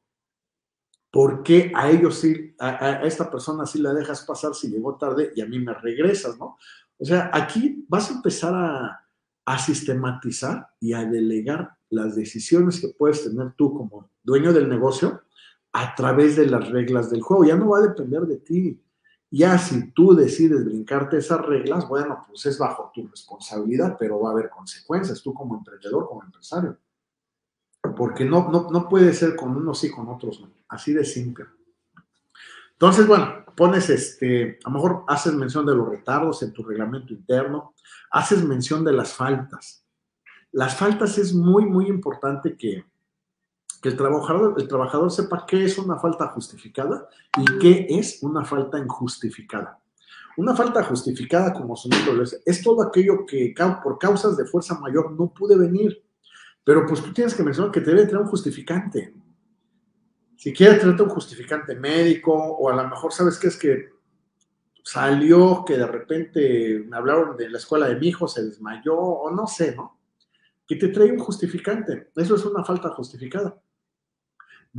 [1.12, 5.32] ¿por qué a ellos sí, a, esta persona sí la dejas pasar si llegó tarde
[5.36, 6.58] y a mí me regresas, ¿no?
[6.98, 9.06] O sea, aquí vas a empezar a,
[9.50, 15.24] a sistematizar y a delegar las decisiones que puedes tener tú como dueño del negocio
[15.72, 17.46] a través de las reglas del juego.
[17.46, 18.82] Ya no va a depender de ti
[19.32, 24.30] ya si tú decides brincarte esas reglas, bueno, pues es bajo tu responsabilidad, pero va
[24.30, 26.78] a haber consecuencias tú como emprendedor, como empresario.
[27.96, 30.52] Porque no, no, puede ser con unos sí, con otros no.
[30.68, 31.46] Así de simple.
[32.72, 37.12] Entonces, bueno, pones este, a lo mejor haces mención de los retardos en tu reglamento
[37.12, 37.74] interno,
[38.10, 39.84] haces mención de las faltas.
[40.54, 42.86] Las faltas es muy, muy importante que,
[43.82, 48.46] que el trabajador, el trabajador sepa qué es una falta justificada y qué es una
[48.46, 49.78] falta injustificada.
[50.38, 54.80] Una falta justificada, como su nombre es, es todo aquello que por causas de fuerza
[54.80, 56.02] mayor no pude venir.
[56.64, 59.14] Pero pues tú tienes que mencionar que te debe tener un justificante.
[60.40, 63.90] Si quieres tener un justificante médico, o a lo mejor sabes que es que
[64.82, 69.30] salió, que de repente me hablaron de la escuela de mi hijo, se desmayó, o
[69.32, 70.00] no sé, ¿no?
[70.66, 72.12] Que te trae un justificante.
[72.16, 73.62] Eso es una falta justificada.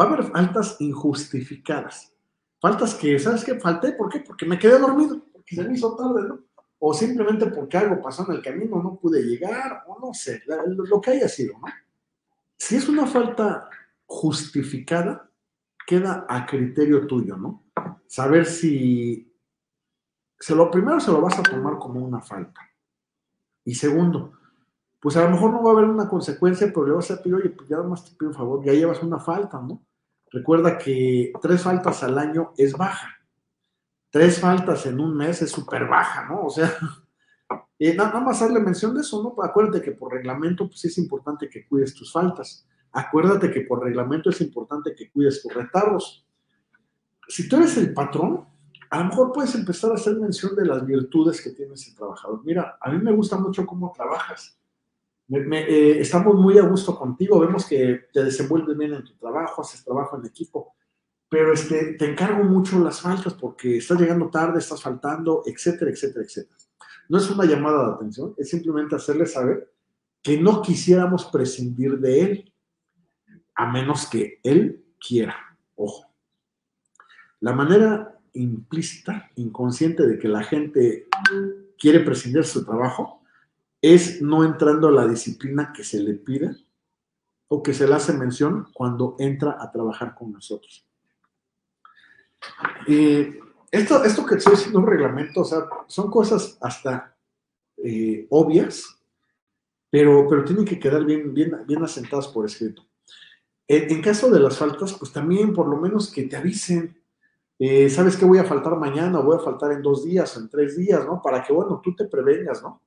[0.00, 2.10] Va a haber faltas injustificadas.
[2.58, 3.60] Faltas que, ¿sabes qué?
[3.60, 4.20] Falté, ¿por qué?
[4.20, 6.40] Porque me quedé dormido, porque se me hizo tarde, ¿no?
[6.78, 11.00] O simplemente porque algo pasó en el camino, no pude llegar, o no sé, lo
[11.02, 11.66] que haya sido, ¿no?
[12.56, 13.68] Si es una falta
[14.06, 15.29] justificada,
[15.86, 17.64] queda a criterio tuyo, ¿no?
[18.06, 19.32] Saber si,
[20.38, 22.60] se lo primero se lo vas a tomar como una falta.
[23.64, 24.32] Y segundo,
[25.00, 27.34] pues a lo mejor no va a haber una consecuencia, pero le vas a pedir,
[27.34, 29.82] oye, pues ya más te pido un favor, ya llevas una falta, ¿no?
[30.30, 33.08] Recuerda que tres faltas al año es baja.
[34.10, 36.44] Tres faltas en un mes es súper baja, ¿no?
[36.44, 36.70] O sea,
[37.78, 39.42] eh, nada más darle mención de eso, ¿no?
[39.42, 42.66] Acuérdate que por reglamento, pues es importante que cuides tus faltas.
[42.92, 46.26] Acuérdate que por reglamento es importante que cuides tus retardos.
[47.28, 48.46] Si tú eres el patrón,
[48.90, 52.42] a lo mejor puedes empezar a hacer mención de las virtudes que tiene ese trabajador.
[52.44, 54.60] Mira, a mí me gusta mucho cómo trabajas
[55.32, 59.84] eh, estamos muy a gusto contigo, vemos que te desenvuelves bien en tu trabajo, haces
[59.84, 60.74] trabajo en equipo,
[61.28, 66.24] pero este, te encargo mucho las faltas porque estás llegando tarde, estás faltando, etcétera, etcétera,
[66.24, 66.56] etcétera.
[67.08, 69.72] No es una llamada de atención, es simplemente hacerle saber
[70.20, 72.49] que no quisiéramos prescindir de él,
[73.54, 75.36] a menos que él quiera.
[75.74, 76.06] Ojo.
[77.40, 81.08] La manera implícita, inconsciente de que la gente
[81.78, 83.22] quiere prescindir de su trabajo
[83.80, 86.54] es no entrando a la disciplina que se le pide
[87.48, 90.86] o que se le hace mención cuando entra a trabajar con nosotros.
[92.86, 97.16] esto, esto que estoy diciendo un reglamento, o sea, son cosas hasta
[97.78, 98.98] eh, obvias,
[99.90, 102.84] pero, pero tienen que quedar bien, bien, bien asentadas por escrito.
[103.72, 107.00] En, caso de las faltas, pues también por lo menos que te avisen.
[107.56, 109.20] Eh, ¿Sabes que voy a faltar mañana?
[109.20, 111.22] Voy a faltar en dos días, en tres días, ¿no?
[111.22, 112.82] Para que, bueno, tú te prevengas, ¿no?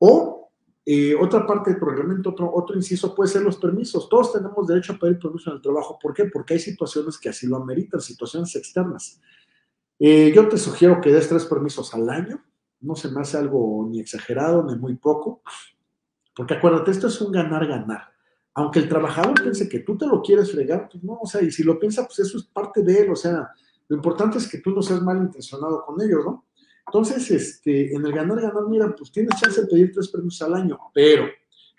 [0.00, 0.50] O
[0.84, 4.06] eh, otra parte del reglamento, otro, otro inciso puede ser los permisos.
[4.10, 5.98] Todos tenemos derecho a pedir permiso en el trabajo.
[5.98, 6.26] ¿Por qué?
[6.26, 9.22] Porque hay situaciones que así lo ameritan, situaciones externas.
[9.98, 12.44] Eh, yo te sugiero que des tres permisos al año.
[12.78, 15.40] No se me hace algo ni exagerado ni muy poco.
[16.36, 18.13] Porque acuérdate, esto es un ganar-ganar.
[18.54, 21.50] Aunque el trabajador piense que tú te lo quieres fregar, pues no, o sea, y
[21.50, 23.10] si lo piensa, pues eso es parte de él.
[23.10, 23.50] O sea,
[23.88, 26.46] lo importante es que tú no seas malintencionado con ellos, ¿no?
[26.86, 30.78] Entonces, este, en el ganar-ganar, mira, pues tienes chance de pedir tres permisos al año,
[30.92, 31.26] pero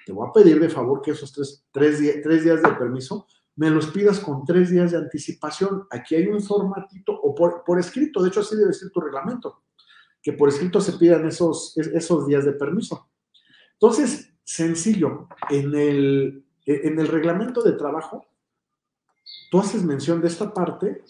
[0.06, 3.88] te voy a pedir de favor que esos tres, tres, días de permiso me los
[3.88, 5.88] pidas con tres días de anticipación.
[5.90, 9.64] Aquí hay un formatito, o por, por, escrito, de hecho así debe ser tu reglamento,
[10.22, 13.10] que por escrito se pidan esos, esos días de permiso.
[13.74, 18.26] Entonces, sencillo, en el, en el reglamento de trabajo,
[19.52, 21.04] tú haces mención de esta parte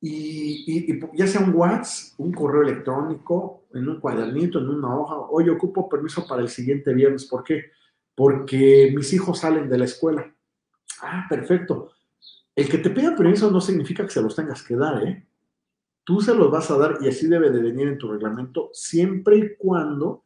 [0.00, 5.48] y, ya sea un WhatsApp, un correo electrónico, en un cuadernito, en una hoja, hoy
[5.48, 7.24] ocupo permiso para el siguiente viernes.
[7.24, 7.70] ¿Por qué?
[8.14, 10.32] Porque mis hijos salen de la escuela.
[11.02, 11.90] Ah, perfecto.
[12.54, 15.26] El que te pida permiso no significa que se los tengas que dar, ¿eh?
[16.04, 19.38] Tú se los vas a dar y así debe de venir en tu reglamento siempre
[19.38, 20.22] y cuando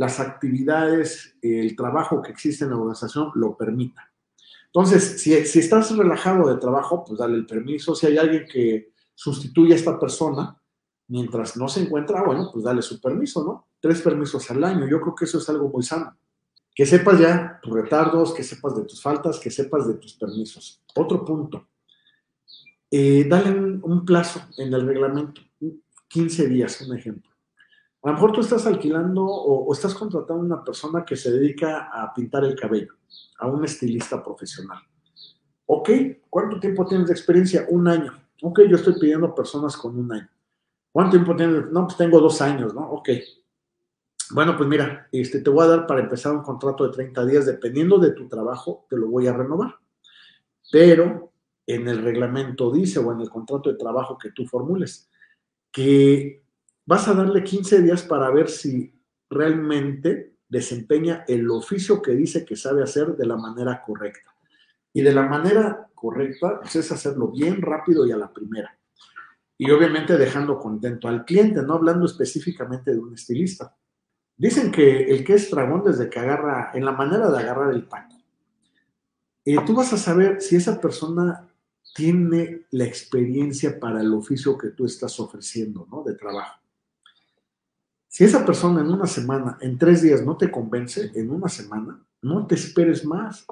[0.00, 4.10] las actividades, el trabajo que existe en la organización lo permita.
[4.64, 7.94] Entonces, si, estás relajado de trabajo, pues dale el permiso.
[7.94, 10.58] Si hay alguien que sustituye a esta persona
[11.08, 13.68] mientras no se encuentra, bueno, pues dale su permiso, ¿no?
[13.78, 14.88] Tres permisos al año.
[14.88, 16.16] Yo creo que eso es algo muy sano.
[16.74, 20.80] Que sepas ya tus retardos, que sepas de tus faltas, que sepas de tus permisos.
[20.94, 21.68] Otro punto.
[22.90, 25.42] Eh, dale un, plazo en el reglamento,
[26.08, 27.29] 15 días, un ejemplo.
[28.02, 31.90] A lo mejor tú estás alquilando o, estás contratando a una persona que se dedica
[31.92, 32.94] a pintar el cabello,
[33.38, 34.78] a un estilista profesional.
[35.66, 35.90] Ok,
[36.28, 37.66] ¿cuánto tiempo tienes de experiencia?
[37.68, 38.12] Un año.
[38.42, 40.28] Ok, yo estoy pidiendo personas con un año.
[40.90, 41.70] ¿Cuánto tiempo tienes?
[41.70, 42.90] No, pues tengo dos años, ¿no?
[42.90, 43.10] Ok.
[44.32, 47.46] Bueno, pues mira, este, te voy a dar para empezar un contrato de 30 días,
[47.46, 49.74] dependiendo de tu trabajo, te lo voy a renovar.
[50.72, 51.32] Pero
[51.66, 55.08] en el reglamento dice, o en el contrato de trabajo que tú formules,
[55.70, 56.42] que
[56.86, 58.92] vas a darle 15 días para ver si
[59.28, 64.34] realmente desempeña el oficio que dice que sabe hacer de la manera correcta.
[64.92, 68.76] Y de la manera correcta pues, es hacerlo bien, rápido y a la primera.
[69.56, 73.76] Y obviamente dejando contento al cliente, no hablando específicamente de un estilista.
[74.36, 77.86] Dicen que el que es dragón desde que agarra, en la manera de agarrar el
[77.86, 78.16] taco,
[79.44, 81.46] eh, tú vas a saber si esa persona
[81.94, 86.02] tiene la experiencia para el oficio que tú estás ofreciendo, ¿no?
[86.02, 86.59] De trabajo.
[88.10, 92.04] Si esa persona en una semana, en tres días no te convence, en una semana,
[92.20, 93.46] no te esperes más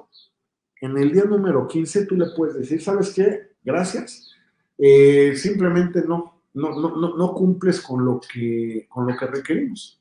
[0.80, 3.52] en el día número 15 tú le puedes decir, ¿sabes qué?
[3.62, 4.30] Gracias.
[4.76, 10.00] Eh, simplemente no, no, no, no, cumples con lo, que, con lo que requerimos.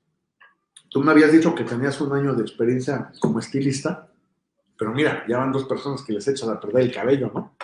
[0.89, 4.09] Tú me habías dicho que tenías un año de experiencia como estilista,
[4.77, 7.55] pero mira, ya van dos personas que les echan a perder el cabello, ¿no?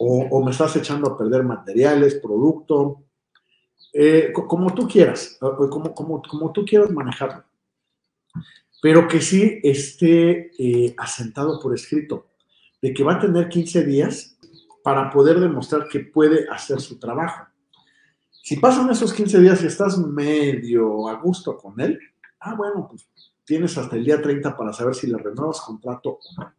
[0.00, 3.04] O, me estás echando a perder materiales, producto,
[3.92, 7.44] eh, como tú quieras, como, como, tú quieras manejarlo
[8.80, 12.28] pero que sí esté eh, asentado por escrito
[12.80, 14.38] de que va a tener 15 días
[14.82, 17.46] para poder demostrar que puede hacer su trabajo.
[18.30, 21.98] Si pasan esos 15 días y estás medio a gusto con él,
[22.40, 23.08] ah, bueno, pues
[23.44, 26.54] tienes hasta el día 30 para saber si le renuevas contrato o no.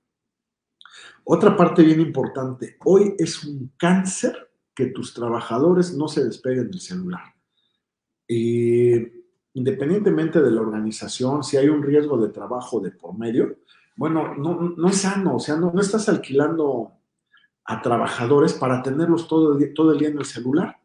[1.23, 4.49] Otra parte bien importante, hoy es un cáncer
[4.80, 7.36] que tus trabajadores no se despeguen del celular.
[9.53, 13.57] independientemente de la organización, si hay un riesgo de trabajo de por medio,
[13.97, 16.93] bueno, no, no es sano, o sea, no, no, estás alquilando
[17.65, 20.77] a trabajadores para tenerlos todo el, día, todo el día en el celular.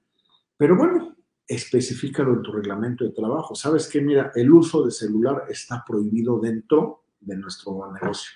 [0.56, 1.16] Pero bueno,
[1.46, 3.54] especifícalo en tu reglamento de trabajo.
[3.54, 4.00] ¿Sabes qué?
[4.00, 8.32] Mira, el uso de celular está prohibido dentro de nuestro negocio.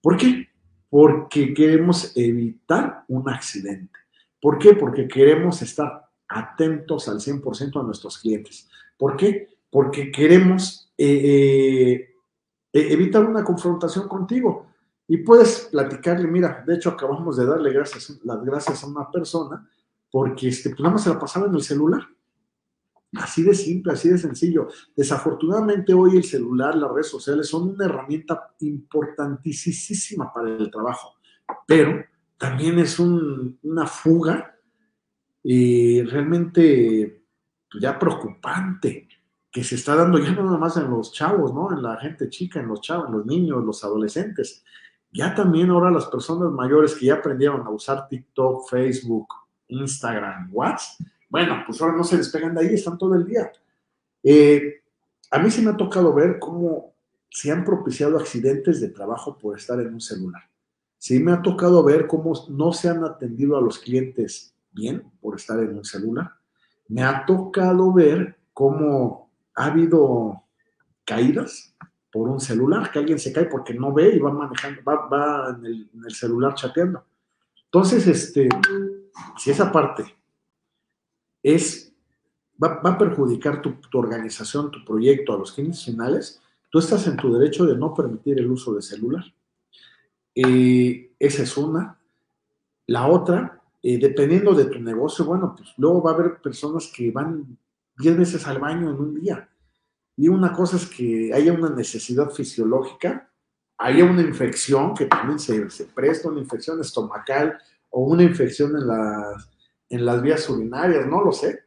[0.00, 0.46] ¿Por qué?
[0.88, 4.01] Porque queremos evitar un accidente.
[4.42, 4.74] ¿Por qué?
[4.74, 8.68] Porque queremos estar atentos al 100% a nuestros clientes.
[8.98, 9.46] ¿Por qué?
[9.70, 12.08] Porque queremos eh, eh
[12.72, 14.66] e, evitar una confrontación contigo.
[15.06, 19.68] Y puedes platicarle, mira, de hecho acabamos de darle gracias, las gracias a una persona
[20.10, 22.02] porque este, pues nada más se la pasaba en el celular.
[23.14, 24.68] Así de simple, así de sencillo.
[24.96, 31.14] Desafortunadamente hoy el celular, las redes sociales son una herramienta importantísima para el trabajo,
[31.64, 32.02] pero
[32.42, 34.58] también es una fuga
[35.44, 37.22] y realmente
[37.70, 39.06] pues, ya preocupante
[39.48, 41.70] que se está dando ya no nada más en los chavos, ¿no?
[41.72, 44.64] En la gente chica, en los chavos, en los niños, los adolescentes.
[45.12, 49.28] ya también ahora las personas mayores que ya aprendieron a usar TikTok, Facebook,
[49.68, 53.52] Instagram, WhatsApp, bueno, pues ahora no se despegan de ahí, están todo el día.
[54.24, 54.82] Eh,
[55.30, 56.92] a mí sí me ha tocado ver cómo
[57.30, 60.42] se han propiciado accidentes de trabajo por estar en un celular.
[61.02, 65.34] Sí me ha tocado ver cómo no se han atendido a los clientes bien por
[65.34, 66.30] estar en un celular.
[66.86, 70.44] Me ha tocado ver cómo ha habido
[71.04, 71.74] caídas
[72.12, 75.90] por un celular, que alguien se cae porque no ve y va manejando, va, en,
[76.04, 77.04] el, celular chateando.
[77.64, 78.48] Entonces, este,
[79.38, 80.04] si esa parte
[81.42, 81.92] es,
[82.62, 86.40] va, a perjudicar tu, organización, tu proyecto a los clientes finales,
[86.70, 89.24] tú estás en tu derecho de no permitir el uso de celular.
[90.34, 91.98] Eh, esa es una.
[92.86, 97.10] La otra, eh, dependiendo de tu negocio, bueno, pues luego va a haber personas que
[97.10, 97.58] van
[97.98, 99.48] 10 veces al baño en un día.
[100.16, 103.30] Y una cosa es que haya una necesidad fisiológica,
[103.78, 107.58] haya una infección que también se, presta, una infección estomacal
[107.90, 109.50] o una infección en las,
[109.88, 111.64] en las vías urinarias, no lo sé.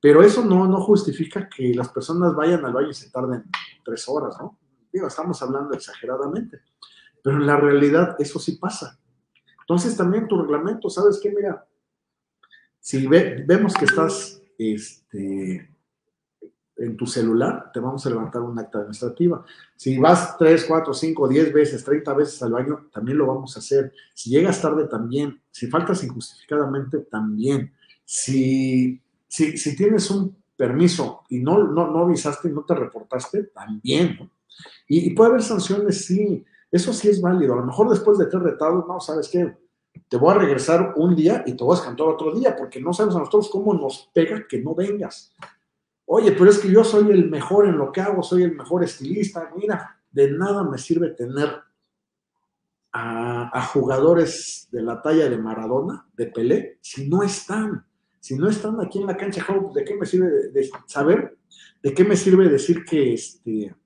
[0.00, 3.44] Pero eso no, no justifica que las personas vayan al baño y se tarden
[3.82, 4.58] tres horas, ¿no?
[4.92, 6.60] Digo, estamos hablando exageradamente.
[7.24, 8.98] Pero en la realidad eso sí pasa.
[9.60, 11.30] Entonces también tu reglamento, ¿sabes qué?
[11.30, 11.66] Mira,
[12.78, 15.70] si vemos que estás este,
[16.76, 19.42] en tu celular, te vamos a levantar un acta administrativa.
[19.74, 23.60] Si vas 3, 4, 5, 10 veces, 30 veces al baño, también lo vamos a
[23.60, 23.94] hacer.
[24.12, 25.40] Si llegas tarde, también.
[25.50, 27.72] Si faltas injustificadamente, también.
[28.04, 33.44] Si, si, si tienes un permiso y no, no, no avisaste y no te reportaste,
[33.44, 34.30] también.
[34.86, 36.44] Y, puede haber sanciones, sí.
[36.74, 37.54] Eso sí es válido.
[37.54, 39.56] A lo mejor después de tres retados, no, ¿sabes qué?
[40.08, 42.92] Te voy a regresar un día y te voy a cantar otro día, porque no
[42.92, 45.32] sabemos a nosotros cómo nos pega que no vengas.
[46.04, 48.82] Oye, pero es que yo soy el mejor en lo que hago, soy el mejor
[48.82, 49.52] estilista.
[49.56, 51.48] Mira, de nada me sirve tener
[52.90, 57.86] a, jugadores de la talla de Maradona, de Pelé, si no están.
[58.18, 60.28] Si no están aquí en la cancha, ¿de qué me sirve
[60.86, 61.38] saber?
[61.80, 63.76] ¿De qué me sirve decir que, este,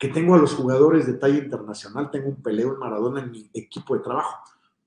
[0.00, 3.50] que tengo a los jugadores de talla internacional, tengo un Pelé, un Maradona en mi
[3.54, 4.38] equipo de trabajo?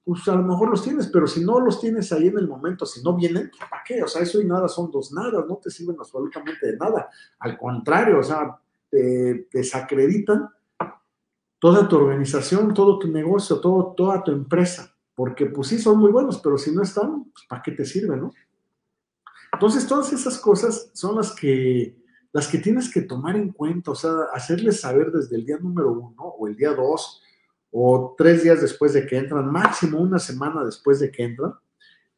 [0.05, 2.85] pues a lo mejor los tienes, pero si no los tienes ahí en el momento,
[2.85, 4.03] si no vienen, ¿para qué?
[4.03, 7.09] O sea, eso y nada son dos nada, no te sirven absolutamente de nada.
[7.39, 8.59] Al contrario, o sea,
[8.89, 10.49] te desacreditan
[11.57, 16.11] toda tu organización, todo tu negocio, todo, toda tu empresa, porque pues sí son muy
[16.11, 18.33] buenos, pero si no están, pues ¿para qué te sirven, no?
[19.53, 22.02] Entonces, todas esas cosas son las que,
[22.33, 25.91] las que tienes que tomar en cuenta, o sea, hacerles saber desde el día número
[25.91, 27.21] uno o el día dos,
[27.71, 31.53] o tres días después de que entran, máximo una semana después de que entran,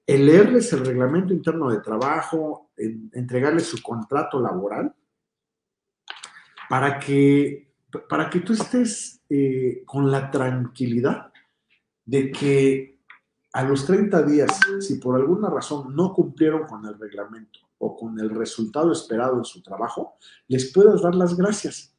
[0.07, 4.95] el leerles el reglamento interno de trabajo, entregarles su contrato laboral,
[6.69, 7.73] para que,
[8.07, 11.31] para que tú estés eh, con la tranquilidad
[12.05, 12.99] de que
[13.51, 18.19] a los 30 días, si por alguna razón no cumplieron con el reglamento o con
[18.19, 20.17] el resultado esperado en su trabajo,
[20.47, 21.93] les puedas dar las gracias.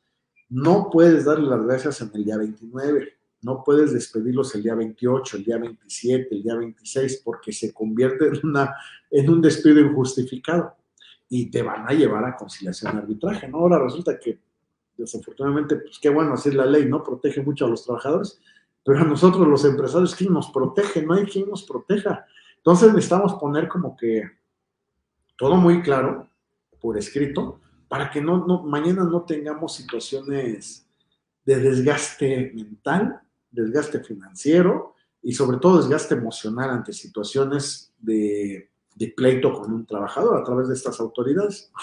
[0.48, 5.36] No puedes darle las gracias en el día 29, no puedes despedirlos el día 28,
[5.36, 8.74] el día 27, el día 26, porque se convierte en, una,
[9.10, 10.74] en un despido injustificado
[11.28, 13.58] y te van a llevar a conciliación arbitraje, ¿no?
[13.58, 14.40] Ahora resulta que,
[14.96, 17.02] desafortunadamente, pues qué bueno, así la ley, ¿no?
[17.02, 18.40] Protege mucho a los trabajadores,
[18.84, 21.04] pero a nosotros los empresarios, ¿quién nos protege?
[21.04, 22.24] No hay quien nos proteja.
[22.56, 24.22] Entonces necesitamos poner como que
[25.36, 26.28] todo muy claro,
[26.80, 30.86] por escrito, para que no, mañana no tengamos situaciones
[31.44, 33.22] de desgaste mental
[33.56, 38.70] desgaste financiero y sobre todo desgaste emocional ante situaciones de,
[39.16, 41.72] pleito con un trabajador a través de estas autoridades.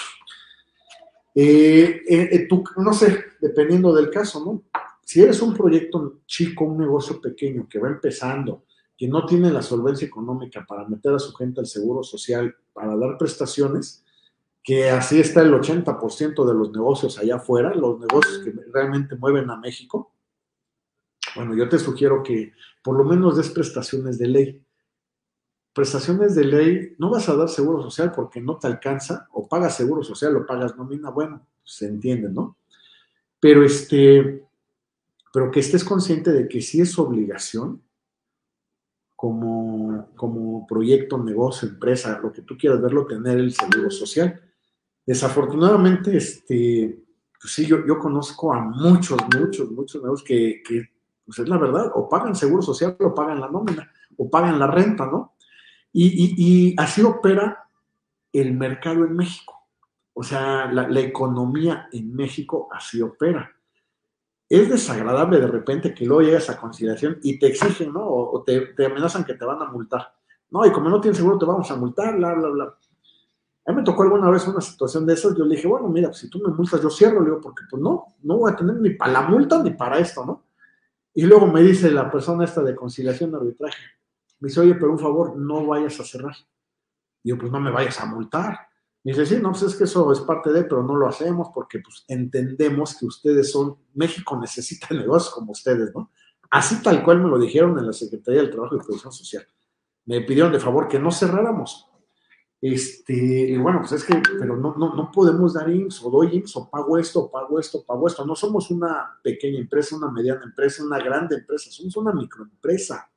[1.35, 2.47] Eh, eh, eh,
[2.77, 4.61] no sé, dependiendo del caso, ¿no?
[5.03, 8.65] Si eres un proyecto chico, un negocio pequeño que va empezando,
[8.97, 12.95] que no tiene la solvencia económica para meter a su gente al seguro social, para
[12.95, 14.03] dar prestaciones,
[14.63, 19.49] que así está el 80% de los negocios allá afuera, los negocios que realmente mueven
[19.49, 20.13] a México,
[21.35, 24.65] bueno, yo te sugiero que por lo menos des prestaciones de ley.
[25.73, 29.75] Prestaciones de ley, no vas a dar seguro social porque no te alcanza, o pagas
[29.75, 32.57] seguro social o pagas nómina, bueno, se entiende, ¿no?
[33.39, 34.45] Pero este,
[35.33, 37.81] pero que estés consciente de que si es obligación,
[39.23, 44.41] como, como proyecto, negocio, empresa, lo que tú quieras verlo, tener el seguro social.
[45.05, 47.01] Desafortunadamente, este,
[47.39, 50.89] pues sí, yo, yo conozco a muchos, muchos, muchos negocios que, que
[51.25, 54.67] pues es la verdad, o pagan seguro social o pagan la nómina, o pagan la
[54.67, 55.37] renta, ¿no?
[55.93, 57.69] Y, así opera
[58.33, 59.53] el mercado en México.
[60.11, 63.55] O sea, la, economía en México así opera.
[64.55, 68.05] Es desagradable de repente que luego llegas a conciliación y te exigen, ¿no?
[68.05, 70.13] O, te, amenazan que te van a multar.
[70.51, 72.77] No, y como no tienes seguro te vamos a multar, bla, bla, bla.
[73.65, 76.09] A mí me tocó alguna vez una situación de esas, yo le dije, bueno, mira,
[76.09, 78.55] pues, si tú me multas, yo cierro, le digo, porque pues no, no voy a
[78.55, 80.43] tener ni para la multa ni para esto, ¿no?
[81.15, 83.81] Y luego me dice la persona esta de conciliación arbitraje,
[84.39, 86.35] me dice, oye, pero un favor, no vayas a cerrar.
[87.23, 88.67] Yo, pues no me vayas a multar.
[89.03, 91.79] Dice, sí, no, pues es que eso es parte de, pero no lo hacemos porque
[91.79, 96.11] pues entendemos que ustedes son, México necesita negocios como ustedes, ¿no?
[96.49, 99.45] Así tal cual me lo dijeron en la Secretaría del Trabajo y Protección Social.
[100.05, 101.89] Me pidieron de favor que no cerráramos.
[102.61, 106.37] Este, y bueno, pues es que, pero no, no, no podemos dar IMSS o doy
[106.37, 108.25] IMSS o pago esto, pago esto, pago esto.
[108.25, 113.11] No somos una pequeña empresa, una mediana empresa, una grande empresa, somos una microempresa.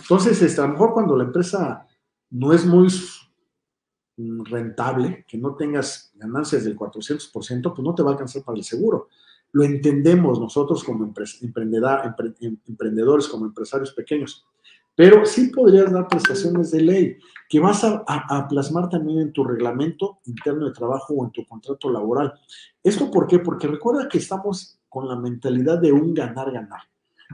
[0.00, 1.86] Entonces, este, a lo mejor cuando la empresa
[2.30, 2.88] no es muy
[4.16, 8.64] rentable, que no tengas ganancias del 400%, pues no te va a alcanzar para el
[8.64, 9.08] seguro.
[9.52, 11.04] Lo entendemos nosotros como
[11.42, 14.46] emprendedores, como empresarios pequeños.
[14.96, 20.18] Pero sí podrías dar prestaciones de ley que vas a, plasmar también en tu reglamento
[20.26, 22.32] interno de trabajo o en tu contrato laboral.
[22.82, 23.40] ¿Esto por qué?
[23.40, 26.82] Porque recuerda que estamos con la mentalidad de un ganar-ganar.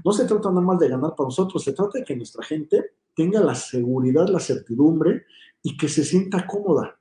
[0.05, 2.93] No se trata nada más de ganar para nosotros, se trata de que nuestra gente
[3.15, 5.25] tenga la seguridad, la certidumbre
[5.63, 6.97] y que se sienta cómoda.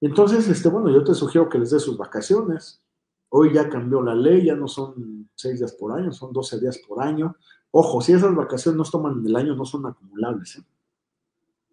[0.00, 2.82] Entonces, este, bueno, yo te sugiero que les dé sus vacaciones.
[3.28, 6.78] Hoy ya cambió la ley, ya no son seis días por año, son 12 días
[6.86, 7.36] por año.
[7.70, 10.56] Ojo, si esas vacaciones no toman en el año, no son acumulables.
[10.56, 10.64] ¿eh?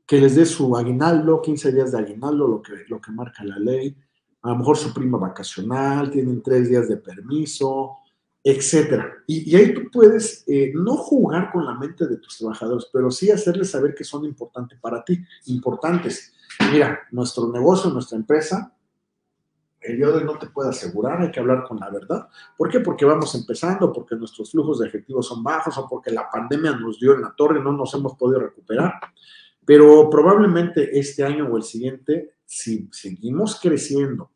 [0.05, 3.59] Que les dé su aguinaldo, 15 días de aguinaldo, lo que, lo que marca la
[3.59, 3.97] ley.
[4.41, 7.97] A lo mejor su prima vacacional, tienen tres días de permiso,
[8.43, 9.23] etcétera.
[9.27, 13.29] Y, ahí tú puedes eh, no jugar con la mente de tus trabajadores, pero sí
[13.29, 16.33] hacerles saber que son importantes para ti, importantes.
[16.71, 18.73] Mira, nuestro negocio, nuestra empresa,
[19.81, 22.27] el día de hoy no te puede asegurar, hay que hablar con la verdad.
[22.57, 22.81] ¿Por qué?
[22.81, 26.99] Porque vamos empezando, porque nuestros flujos de efectivos son bajos o porque la pandemia nos
[26.99, 28.93] dio en la torre no nos hemos podido recuperar.
[29.65, 34.31] Pero probablemente este año o el siguiente, si seguimos creciendo,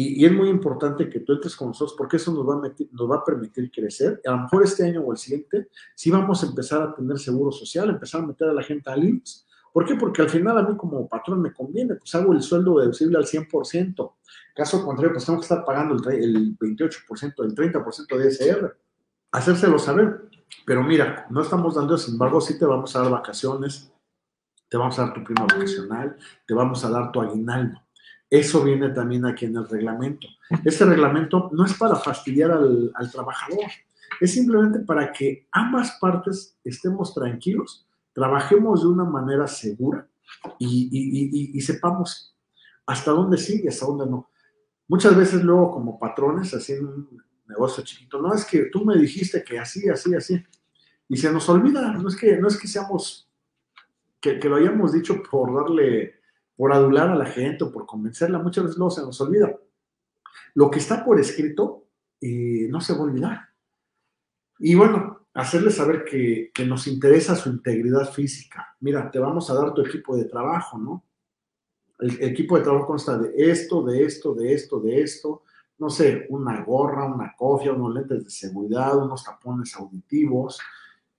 [0.00, 3.10] y, es muy importante que tú entres con nosotros porque eso nos va, a nos
[3.10, 4.20] va a permitir crecer.
[4.24, 7.50] A lo mejor este año o el siguiente, sí vamos a empezar a tener seguro
[7.50, 9.44] social, empezar a meter a la gente al IMSS.
[9.72, 9.96] ¿Por qué?
[9.96, 13.24] Porque al final a mí como patrón me conviene, pues hago el sueldo deducible al
[13.24, 14.12] 100%.
[14.54, 18.76] Caso contrario, pues tengo que estar pagando el, el 28%, el 30% de SR.
[19.32, 20.28] Hacérselo saber.
[20.64, 23.92] Pero mira, no estamos dando, sin embargo, sí te vamos a dar vacaciones,
[24.68, 27.80] te vamos a dar tu prima vacacional, te vamos a dar tu aguinaldo.
[28.30, 30.26] Eso viene también aquí en el reglamento.
[30.64, 33.66] Este reglamento no es para fastidiar al, trabajador,
[34.20, 40.06] es simplemente para que ambas partes estemos tranquilos, trabajemos de una manera segura
[40.58, 42.34] y, sepamos
[42.86, 44.28] hasta dónde sí y hasta dónde no.
[44.88, 48.96] Muchas veces luego como patrones, así en un negocio chiquito, no es que tú me
[48.96, 50.42] dijiste que así, así, así,
[51.08, 53.26] y se nos olvida, no es que, no es que seamos,
[54.20, 56.17] que lo hayamos dicho por darle
[56.58, 59.56] por adular a la gente o por convencerla, muchas veces luego se nos olvida.
[60.54, 61.86] Lo que está por escrito
[62.20, 63.40] eh, no se va a olvidar.
[64.58, 68.74] Y bueno, hacerle saber que, que, nos interesa su integridad física.
[68.80, 71.04] Mira, te vamos a dar tu equipo de trabajo, ¿no?
[72.00, 75.42] El, equipo de trabajo consta de esto, de esto, de esto, de esto.
[75.78, 80.58] No sé, una gorra, una cofia, unos lentes de seguridad, unos tapones auditivos,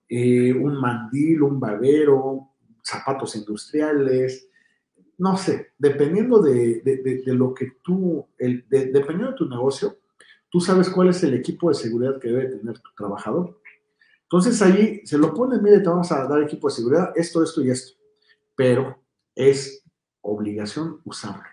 [0.10, 2.50] eh, un mandil, un babero,
[2.84, 4.49] zapatos industriales,
[5.20, 6.82] no sé, dependiendo de,
[7.26, 9.98] lo que tú, el, dependiendo de tu negocio,
[10.50, 13.62] tú sabes cuál es el equipo de seguridad que debe tener tu trabajador.
[14.24, 17.62] Entonces ahí se lo pones, mire, te vamos a dar equipo de seguridad, esto, esto
[17.62, 18.00] y esto,
[18.56, 18.98] pero
[19.36, 19.84] es
[20.22, 21.44] obligación usarlo.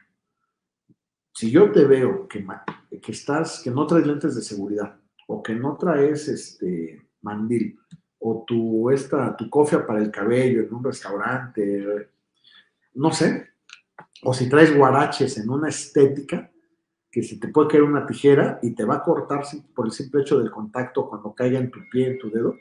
[1.34, 2.46] Si yo te veo que,
[3.02, 4.96] que estás, que no traes lentes de seguridad
[5.26, 7.80] o que no traes este mandil
[8.20, 12.10] o tu, esta, tu cofia para el cabello en un restaurante,
[12.94, 13.55] no sé,
[14.22, 16.50] o si traes guaraches en una estética,
[17.16, 19.42] que se te puede caer una tijera y te va a cortar
[19.74, 22.54] por el simple hecho del contacto cuando caiga en tu pie, en tu dedo,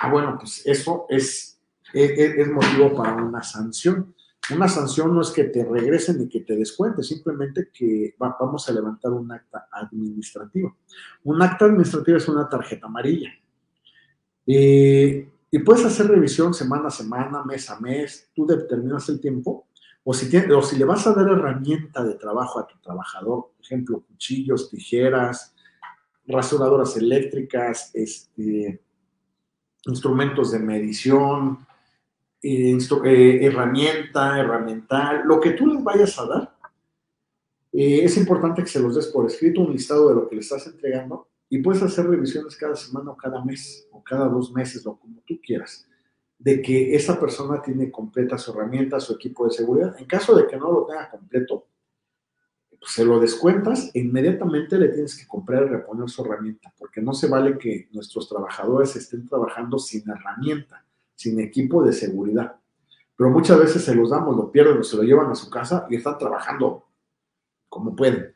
[0.00, 1.60] ah, bueno, pues eso es,
[1.92, 4.12] es, motivo para una sanción.
[4.52, 8.72] Una sanción no es que te regresen ni que te descuente, simplemente que vamos a
[8.72, 10.74] levantar un acta administrativa.
[11.22, 13.30] Un acta administrativa es una tarjeta amarilla.
[14.44, 19.68] Y puedes hacer revisión semana a semana, mes a mes, tú determinas el tiempo
[20.04, 24.70] o si, le vas a dar herramienta de trabajo a tu trabajador, por ejemplo, cuchillos,
[24.70, 25.54] tijeras,
[26.26, 28.82] rasuradoras eléctricas, este,
[29.84, 31.66] instrumentos de medición,
[32.42, 32.78] eh,
[33.42, 36.56] herramienta, herramental, lo que tú les vayas a dar,
[37.72, 40.40] eh, es importante que se los des por escrito, un listado de lo que le
[40.40, 44.86] estás entregando y puedes hacer revisiones cada semana o cada mes o cada dos meses
[44.86, 45.89] o como tú quieras
[46.40, 49.94] de que esa persona tiene completa su herramienta, su equipo de seguridad.
[49.98, 51.66] En caso de que no lo tenga completo,
[52.70, 57.02] pues se lo descuentas e inmediatamente le tienes que comprar y reponer su herramienta, porque
[57.02, 60.82] no se vale que nuestros trabajadores estén trabajando sin herramienta,
[61.14, 62.56] sin equipo de seguridad.
[63.14, 65.86] Pero muchas veces se los damos, lo pierden o se lo llevan a su casa
[65.90, 66.86] y están trabajando
[67.68, 68.34] como pueden.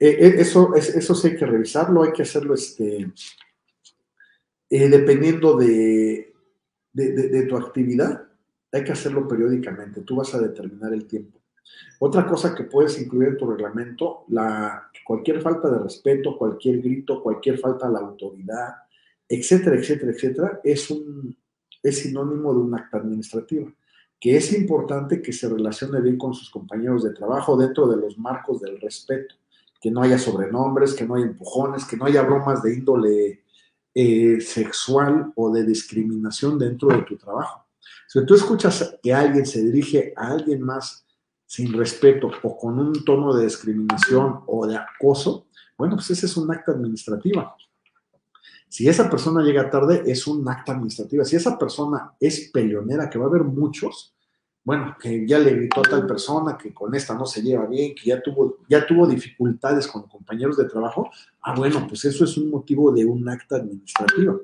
[0.00, 3.12] Eh, eh, eso, eso sí hay que revisarlo, hay que hacerlo este,
[4.68, 6.33] eh, dependiendo de,
[6.94, 8.22] de, tu actividad,
[8.72, 11.40] hay que hacerlo periódicamente, tú vas a determinar el tiempo.
[11.98, 17.22] Otra cosa que puedes incluir en tu reglamento, la, cualquier falta de respeto, cualquier grito,
[17.22, 18.74] cualquier falta a la autoridad,
[19.28, 21.36] etcétera, etcétera, etcétera, es, un,
[21.82, 23.72] es sinónimo de un acta administrativa,
[24.20, 28.18] que es importante que se relacione bien con sus compañeros de trabajo dentro de los
[28.18, 29.34] marcos del respeto
[29.80, 33.43] que no haya sobrenombres, que no haya empujones, que no haya bromas de índole
[33.94, 37.66] eh, sexual o de discriminación dentro de tu trabajo.
[38.08, 41.04] Si tú escuchas que alguien se dirige a alguien más
[41.46, 46.36] sin respeto o con un tono de discriminación o de acoso, bueno, pues ese es
[46.36, 47.56] un acta administrativa.
[48.68, 51.24] Si esa persona llega tarde, es un acta administrativa.
[51.24, 54.13] Si esa persona es peleonera, que va a haber muchos,
[54.64, 57.94] bueno, que ya le gritó a tal persona que con esta no se lleva bien,
[57.94, 61.10] que ya tuvo, ya tuvo dificultades con compañeros de trabajo,
[61.42, 64.40] ah, bueno, pues eso es un motivo de un acta administrativo.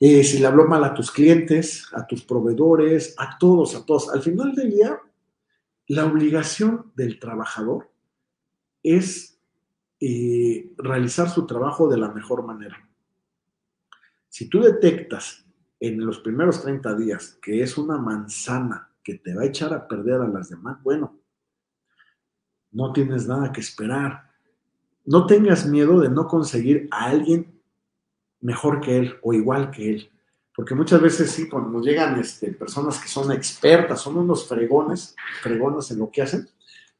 [0.00, 4.08] Eh, si le habló mal a tus clientes, a tus proveedores, a todos, a todos,
[4.08, 4.98] al final del día,
[5.88, 7.90] la obligación del trabajador
[8.82, 9.38] es
[10.00, 12.88] eh, realizar su trabajo de la mejor manera.
[14.28, 15.44] Si tú detectas
[15.78, 19.86] en los primeros 30 días que es una manzana que te va a echar a
[19.86, 21.18] perder a las demás, bueno,
[22.70, 24.30] no tienes nada que esperar.
[25.04, 27.60] No tengas miedo de no conseguir a alguien
[28.40, 30.10] mejor que él o igual que él.
[30.54, 35.16] Porque muchas veces sí, cuando nos llegan este, personas que son expertas, son unos fregones,
[35.42, 36.48] fregones en lo que hacen,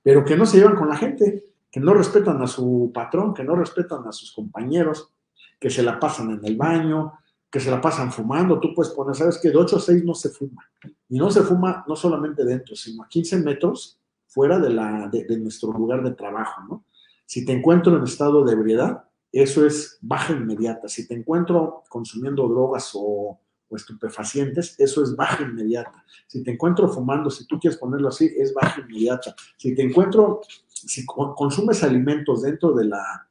[0.02, 3.44] pero que no se llevan con la gente, que no respetan a su patrón, que
[3.44, 5.12] no respetan a sus compañeros,
[5.60, 7.12] que se la pasan en el baño,
[7.52, 8.58] que se la pasan fumando.
[8.58, 10.66] Tú puedes poner, sabes que de 8 a 6 no se fuma.
[11.10, 15.36] Y no se fuma no solamente dentro, sino a 15 metros fuera de, la, de,
[15.36, 16.86] nuestro lugar de trabajo, ¿no?
[17.26, 20.88] Si te encuentro en estado de ebriedad, eso es baja inmediata.
[20.88, 23.38] Si te encuentro consumiendo drogas o,
[23.68, 26.04] o, estupefacientes, eso es baja inmediata.
[26.26, 29.34] Si te encuentro fumando, si tú quieres ponerlo así, es baja inmediata.
[29.58, 33.28] Si te encuentro, si consumes alimentos dentro de la...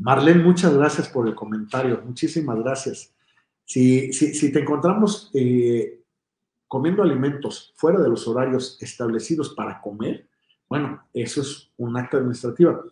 [0.00, 3.14] Marlene, muchas gracias por el comentario, muchísimas gracias.
[3.64, 6.02] Si, si, si te encontramos eh,
[6.66, 10.28] comiendo alimentos fuera de los horarios establecidos para comer,
[10.68, 12.84] bueno, eso es un acto administrativo.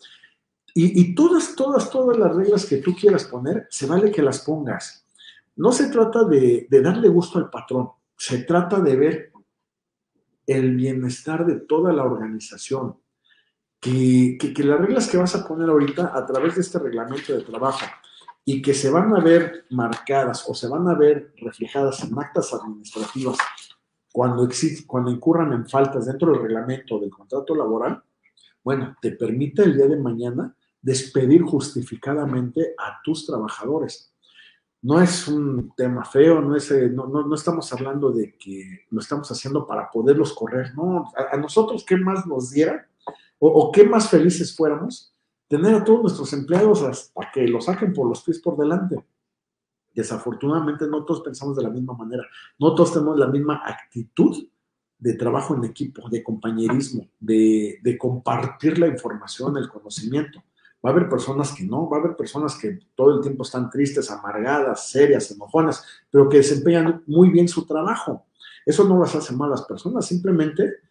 [0.74, 5.04] Y, todas, todas, todas las reglas que tú quieras poner, se vale que las pongas.
[5.56, 9.32] No se trata de, darle gusto al patrón, se trata de ver
[10.46, 12.96] el bienestar de toda la organización.
[13.80, 17.86] Que, las reglas que vas a poner ahorita a través de este reglamento de trabajo
[18.44, 22.52] y que se van a ver marcadas o se van a ver reflejadas en actas
[22.52, 23.38] administrativas
[24.12, 28.02] cuando, existe, cuando incurran en faltas dentro del reglamento del contrato laboral,
[28.64, 34.12] bueno, te permite el día de mañana despedir justificadamente a tus trabajadores.
[34.82, 39.00] No es un tema feo, no, es, eh, no, no, estamos hablando de que lo
[39.00, 42.87] estamos haciendo para poderlos correr, no, a, nosotros qué más nos diera
[43.38, 45.14] o, qué más felices fuéramos
[45.46, 48.96] tener a todos nuestros empleados hasta que lo saquen por los pies por delante.
[49.94, 52.24] Desafortunadamente no todos pensamos de la misma manera,
[52.58, 54.46] no todos tenemos la misma actitud
[54.98, 60.42] de trabajo en equipo, de compañerismo, de, compartir la información, el conocimiento.
[60.84, 63.70] Va a haber personas que no, va a haber personas que todo el tiempo están
[63.70, 68.26] tristes, amargadas, serias, enojonas, pero que desempeñan muy bien su trabajo.
[68.66, 70.87] Eso no las hace malas personas, simplemente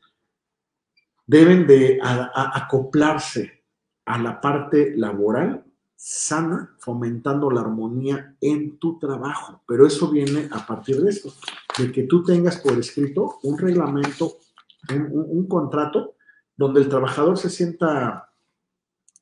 [1.27, 3.63] deben de acoplarse
[4.05, 5.65] a la parte laboral
[5.97, 9.61] sana, fomentando la armonía en tu trabajo.
[9.67, 11.33] Pero eso viene a partir de esto,
[11.77, 14.37] de que tú tengas por escrito un reglamento,
[14.89, 16.15] un, contrato,
[16.55, 18.26] donde el trabajador se sienta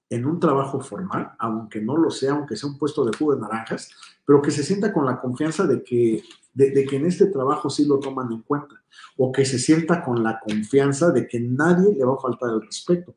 [0.10, 3.42] en un trabajo formal, aunque no lo sea, aunque sea un puesto de jugo de
[3.42, 3.92] naranjas,
[4.26, 7.86] pero que se sienta con la confianza de que, de, que en este trabajo sí
[7.86, 8.76] lo toman en cuenta,
[9.18, 12.62] o que se sienta con la confianza de que nadie le va a faltar el
[12.62, 13.16] respeto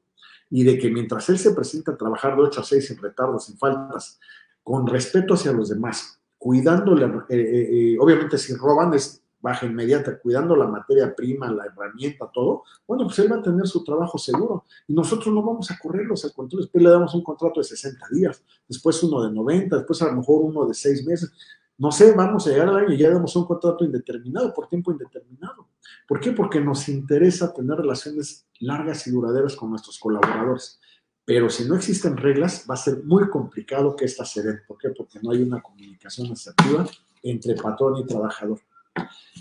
[0.51, 3.47] y de que mientras él se presenta a trabajar de 8 a 6 sin retardos,
[3.47, 4.19] sin faltas,
[4.63, 10.19] con respeto hacia los demás, cuidándole, eh, eh, eh, obviamente si roban es baja inmediata,
[10.19, 14.19] cuidando la materia prima, la herramienta, todo, bueno, pues él va a tener su trabajo
[14.19, 17.65] seguro y nosotros no vamos a correrlos al control, después le damos un contrato de
[17.65, 21.33] 60 días, después uno de 90, después a lo mejor uno de 6 meses.
[21.81, 24.91] No sé, vamos a llegar al año y ya damos un contrato indeterminado, por tiempo
[24.91, 25.69] indeterminado.
[26.09, 26.33] ¿Por qué?
[26.33, 30.81] Porque nos interesa tener relaciones largas y duraderas con nuestros colaboradores.
[31.25, 34.61] Pero si no existen reglas, va a ser muy complicado que éstas se den.
[34.67, 34.89] ¿Por qué?
[34.91, 36.85] Porque no hay una comunicación asertiva
[37.23, 38.59] entre patrón y trabajador.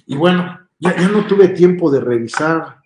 [0.06, 2.78] Y bueno, ya, no tuve tiempo de revisar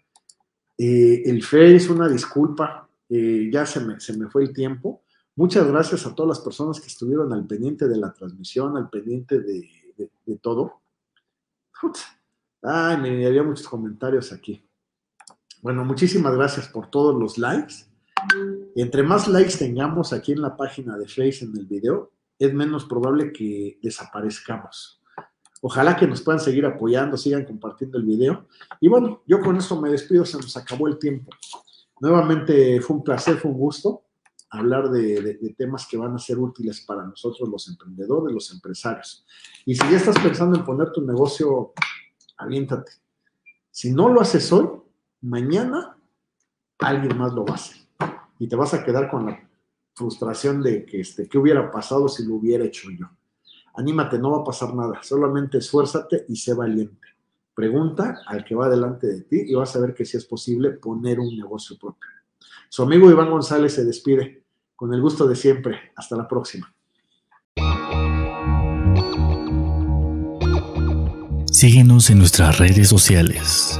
[0.77, 5.03] eh, el Face, una disculpa, eh, ya se me, se me fue el tiempo.
[5.35, 9.39] Muchas gracias a todas las personas que estuvieron al pendiente de la transmisión, al pendiente
[9.39, 9.69] de,
[10.25, 10.81] de, todo.
[12.61, 14.63] Ay, me había muchos comentarios aquí.
[15.61, 17.85] Bueno, muchísimas gracias por todos los likes.
[18.75, 22.85] Entre más likes tengamos aquí en la página de Face en el video, es menos
[22.85, 25.00] probable que desaparezcamos.
[25.61, 28.47] Ojalá que nos puedan seguir apoyando, sigan compartiendo el video.
[28.79, 31.31] Y bueno, yo con esto me despido, se nos acabó el tiempo.
[31.99, 34.03] Nuevamente fue un placer, fue un gusto
[34.51, 39.25] hablar de, temas que van a ser útiles para nosotros los emprendedores, los empresarios.
[39.65, 41.73] Y si ya estás pensando en poner tu negocio,
[42.37, 42.91] aviéntate.
[43.71, 44.67] Si no lo haces hoy,
[45.21, 45.97] mañana
[46.79, 47.77] alguien más lo va a hacer.
[48.39, 49.49] Y te vas a quedar con la
[49.93, 53.05] frustración de que, este, ¿qué hubiera pasado si lo hubiera hecho yo?
[53.75, 54.99] Anímate, no va a pasar nada.
[55.01, 57.07] Solamente esfuérzate y sé valiente.
[57.53, 60.71] Pregunta al que va delante de ti y vas a ver que si es posible
[60.71, 62.09] poner un negocio propio.
[62.69, 64.43] Su amigo Iván González se despide.
[64.75, 65.91] Con el gusto de siempre.
[65.95, 66.73] Hasta la próxima.
[71.51, 73.79] Síguenos en nuestras redes sociales.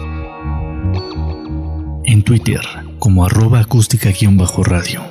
[2.06, 2.62] En Twitter
[3.00, 5.11] como arroba acústica-radio.